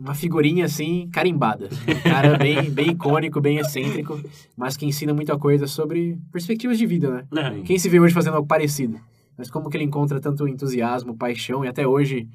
uma 0.04 0.14
figurinha 0.14 0.66
assim, 0.66 1.08
carimbada. 1.10 1.70
Um 1.88 2.08
cara 2.08 2.36
bem, 2.38 2.70
bem 2.70 2.90
icônico, 2.90 3.40
bem 3.40 3.56
excêntrico, 3.56 4.20
mas 4.54 4.76
que 4.76 4.84
ensina 4.84 5.14
muita 5.14 5.38
coisa 5.38 5.66
sobre 5.66 6.18
perspectivas 6.30 6.76
de 6.76 6.84
vida, 6.84 7.10
né? 7.10 7.24
É. 7.40 7.62
Quem 7.62 7.78
se 7.78 7.88
vê 7.88 7.98
hoje 7.98 8.12
fazendo 8.12 8.34
algo 8.34 8.46
parecido? 8.46 9.00
Mas 9.36 9.50
como 9.50 9.70
que 9.70 9.76
ele 9.78 9.84
encontra 9.84 10.20
tanto 10.20 10.46
entusiasmo, 10.46 11.16
paixão 11.16 11.64
e 11.64 11.68
até 11.68 11.86
hoje 11.86 12.28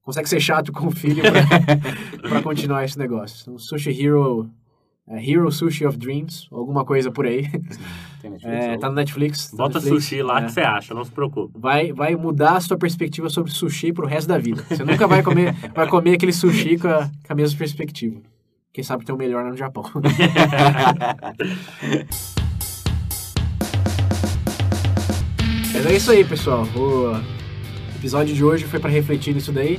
consegue 0.00 0.28
ser 0.28 0.40
chato 0.40 0.72
com 0.72 0.86
o 0.86 0.90
filho 0.92 1.22
pra, 1.22 1.42
pra 2.30 2.42
continuar 2.42 2.84
esse 2.84 2.96
negócio. 2.96 3.42
Então, 3.42 3.58
Sushi 3.58 3.90
Hero, 3.90 4.48
é, 5.10 5.30
Hero 5.30 5.50
Sushi 5.50 5.86
of 5.86 5.96
Dreams, 5.96 6.48
alguma 6.52 6.84
coisa 6.84 7.10
por 7.10 7.24
aí. 7.26 7.48
Tem 8.20 8.30
Netflix, 8.30 8.44
É, 8.44 8.76
tá 8.76 8.88
no 8.88 8.94
Netflix. 8.94 9.50
tá 9.50 9.56
Bota 9.56 9.78
Netflix, 9.78 10.04
sushi 10.04 10.22
lá 10.22 10.40
é. 10.40 10.44
que 10.44 10.52
você 10.52 10.60
acha, 10.60 10.92
não 10.92 11.04
se 11.04 11.10
preocupe. 11.10 11.58
Vai, 11.58 11.92
vai 11.92 12.14
mudar 12.16 12.56
a 12.56 12.60
sua 12.60 12.76
perspectiva 12.76 13.30
sobre 13.30 13.50
sushi 13.50 13.92
pro 13.92 14.06
resto 14.06 14.28
da 14.28 14.38
vida. 14.38 14.62
Você 14.68 14.84
nunca 14.84 15.06
vai 15.06 15.22
comer, 15.22 15.54
vai 15.74 15.88
comer 15.88 16.14
aquele 16.14 16.32
sushi 16.32 16.76
com 16.78 16.88
a, 16.88 17.08
com 17.26 17.32
a 17.32 17.34
mesma 17.34 17.58
perspectiva. 17.58 18.20
Quem 18.72 18.84
sabe 18.84 19.04
tem 19.04 19.14
o 19.14 19.18
melhor 19.18 19.44
lá 19.44 19.50
no 19.50 19.56
Japão. 19.56 19.84
Mas 25.72 25.86
é 25.86 25.96
isso 25.96 26.10
aí, 26.10 26.24
pessoal. 26.24 26.64
O 26.76 27.16
episódio 27.96 28.34
de 28.34 28.44
hoje 28.44 28.64
foi 28.64 28.80
para 28.80 28.90
refletir 28.90 29.34
nisso 29.34 29.52
daí. 29.52 29.78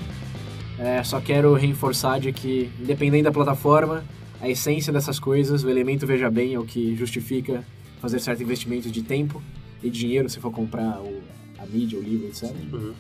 É, 0.77 1.03
só 1.03 1.19
quero 1.19 1.53
reforçar 1.55 2.19
de 2.19 2.31
que, 2.31 2.71
independente 2.79 3.23
da 3.23 3.31
plataforma, 3.31 4.03
a 4.41 4.49
essência 4.49 4.91
dessas 4.93 5.19
coisas, 5.19 5.63
o 5.63 5.69
elemento 5.69 6.05
veja 6.07 6.29
bem 6.29 6.53
é 6.53 6.59
o 6.59 6.63
que 6.65 6.95
justifica 6.95 7.63
fazer 8.01 8.19
certo 8.19 8.41
investimento 8.43 8.89
de 8.89 9.01
tempo 9.01 9.41
e 9.83 9.89
dinheiro 9.89 10.29
se 10.29 10.39
for 10.39 10.51
comprar 10.51 10.99
o- 11.01 11.21
a 11.57 11.65
mídia, 11.65 11.99
o 11.99 12.01
livro, 12.01 12.27
etc. 12.27 12.51
Uhum. 12.71 12.93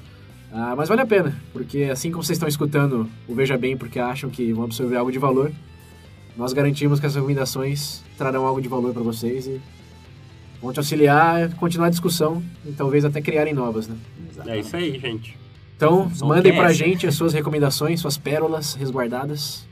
Ah, 0.51 0.73
mas 0.75 0.89
vale 0.89 1.01
a 1.01 1.05
pena, 1.05 1.39
porque 1.53 1.83
assim 1.83 2.11
como 2.11 2.23
vocês 2.23 2.35
estão 2.35 2.49
escutando 2.49 3.07
o 3.27 3.35
Veja 3.35 3.57
Bem 3.57 3.77
porque 3.77 3.99
acham 3.99 4.29
que 4.29 4.51
vão 4.51 4.63
absorver 4.65 4.97
algo 4.97 5.11
de 5.11 5.19
valor, 5.19 5.51
nós 6.35 6.53
garantimos 6.53 6.99
que 6.99 7.05
as 7.05 7.15
recomendações 7.15 8.03
trarão 8.17 8.45
algo 8.45 8.59
de 8.61 8.67
valor 8.67 8.91
para 8.93 9.03
vocês 9.03 9.45
e 9.47 9.61
vão 10.61 10.73
te 10.73 10.79
auxiliar 10.79 11.43
a 11.43 11.49
continuar 11.49 11.87
a 11.87 11.89
discussão 11.91 12.41
e 12.65 12.71
talvez 12.71 13.05
até 13.05 13.21
criarem 13.21 13.53
novas, 13.53 13.87
né? 13.87 13.95
É 14.47 14.59
isso 14.59 14.75
aí, 14.75 14.97
gente. 14.99 15.37
Então, 15.77 16.11
mandem 16.21 16.51
pra 16.53 16.63
cast. 16.67 16.77
gente 16.77 17.07
as 17.07 17.15
suas 17.15 17.31
recomendações, 17.33 17.99
suas 18.01 18.17
pérolas 18.17 18.73
resguardadas 18.73 19.65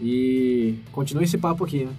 e 0.00 0.74
continue 0.92 1.24
esse 1.24 1.38
papo 1.38 1.64
aqui, 1.64 1.84
né? 1.84 1.92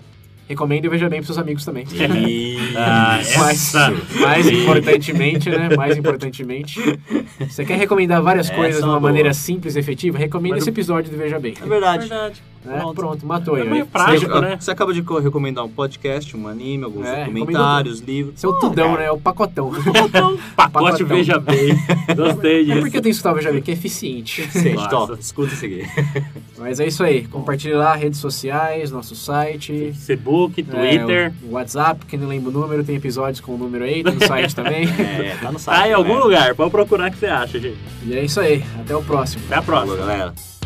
Recomende 0.47 0.87
e 0.87 0.89
veja 0.89 1.09
bem 1.09 1.19
pros 1.19 1.27
seus 1.27 1.37
amigos 1.37 1.65
também. 1.65 1.85
E... 2.25 2.57
Ah, 2.79 3.19
Mas, 3.39 3.73
mais 4.21 4.47
importantemente, 4.47 5.49
né? 5.49 5.75
Mais 5.75 5.97
importantemente, 5.97 6.79
você 7.39 7.65
quer 7.65 7.77
recomendar 7.77 8.21
várias 8.21 8.47
Essa 8.47 8.55
coisas 8.55 8.77
é 8.77 8.79
de 8.79 8.85
uma 8.85 8.99
boa. 8.99 9.09
maneira 9.09 9.33
simples 9.33 9.75
e 9.75 9.79
efetiva? 9.79 10.17
Recomenda 10.17 10.55
Mas 10.55 10.63
esse 10.63 10.69
episódio 10.69 11.11
do 11.11 11.17
Veja 11.17 11.39
Bem. 11.39 11.53
É 11.61 11.65
verdade. 11.65 12.07
Verdade. 12.07 12.43
Né? 12.65 12.77
pronto. 12.79 12.95
Pronto, 12.95 13.25
matou 13.25 13.55
aí. 13.55 13.61
É 13.61 13.65
meio 13.69 13.83
ó. 13.83 13.87
prático, 13.87 14.31
Você, 14.31 14.41
né? 14.41 14.57
você 14.59 14.71
acaba 14.71 14.93
de 14.93 15.01
co- 15.01 15.19
recomendar 15.19 15.63
um 15.65 15.69
podcast, 15.69 16.35
um 16.35 16.47
anime, 16.47 16.83
alguns 16.83 17.05
É, 17.05 17.25
documentários, 17.25 17.99
livros. 17.99 18.43
É 18.43 18.47
o 18.47 18.53
tudão, 18.53 18.95
né? 18.97 19.05
É 19.05 19.11
o 19.11 19.17
pacotão. 19.19 19.71
Pacote 20.55 20.55
Pacotão. 20.55 21.07
Veja 21.07 21.39
Bem. 21.39 21.75
Gostei 22.15 22.61
É 22.61 22.63
disso. 22.65 22.79
porque 22.81 22.97
eu 22.97 23.01
tenho 23.01 23.03
que 23.03 23.09
escutar 23.09 23.31
o 23.31 23.35
Veja 23.35 23.51
Bem, 23.51 23.61
que 23.61 23.71
é 23.71 23.73
eficiente. 23.73 24.49
Nossa. 24.75 24.89
top, 24.89 25.13
escuta 25.19 25.53
isso 25.53 25.65
aqui. 25.65 25.83
Mas 26.57 26.79
é 26.79 26.87
isso 26.87 27.03
aí. 27.03 27.27
Compartilhe 27.27 27.73
lá, 27.75 27.95
redes 27.95 28.19
sociais, 28.19 28.91
nosso 28.91 29.15
site. 29.15 29.91
Facebook, 29.93 30.63
Twitter. 30.63 31.33
É, 31.43 31.47
o 31.47 31.51
WhatsApp, 31.53 32.05
que 32.05 32.17
não 32.17 32.27
lembro 32.27 32.49
o 32.49 32.53
número, 32.53 32.83
tem 32.83 32.95
episódios 32.95 33.39
com 33.39 33.53
o 33.53 33.57
número 33.57 33.83
aí, 33.83 34.03
tem 34.03 34.13
no 34.15 34.25
site 34.27 34.55
também. 34.55 34.85
É, 34.87 35.37
tá 35.41 35.51
no 35.51 35.59
site. 35.59 35.77
Tá 35.79 35.87
em 35.89 35.93
algum 35.93 36.17
lugar. 36.17 36.55
Pode 36.55 36.71
procurar 36.71 37.11
que 37.11 37.17
você 37.17 37.27
acha, 37.27 37.59
gente. 37.59 37.77
E 38.05 38.13
é 38.15 38.23
isso 38.23 38.39
aí. 38.39 38.63
Até 38.79 38.95
o 38.95 39.03
próximo. 39.03 39.43
Até 39.45 39.55
a 39.55 39.61
próxima. 39.61 39.95
Falou, 39.95 40.07
galera. 40.07 40.56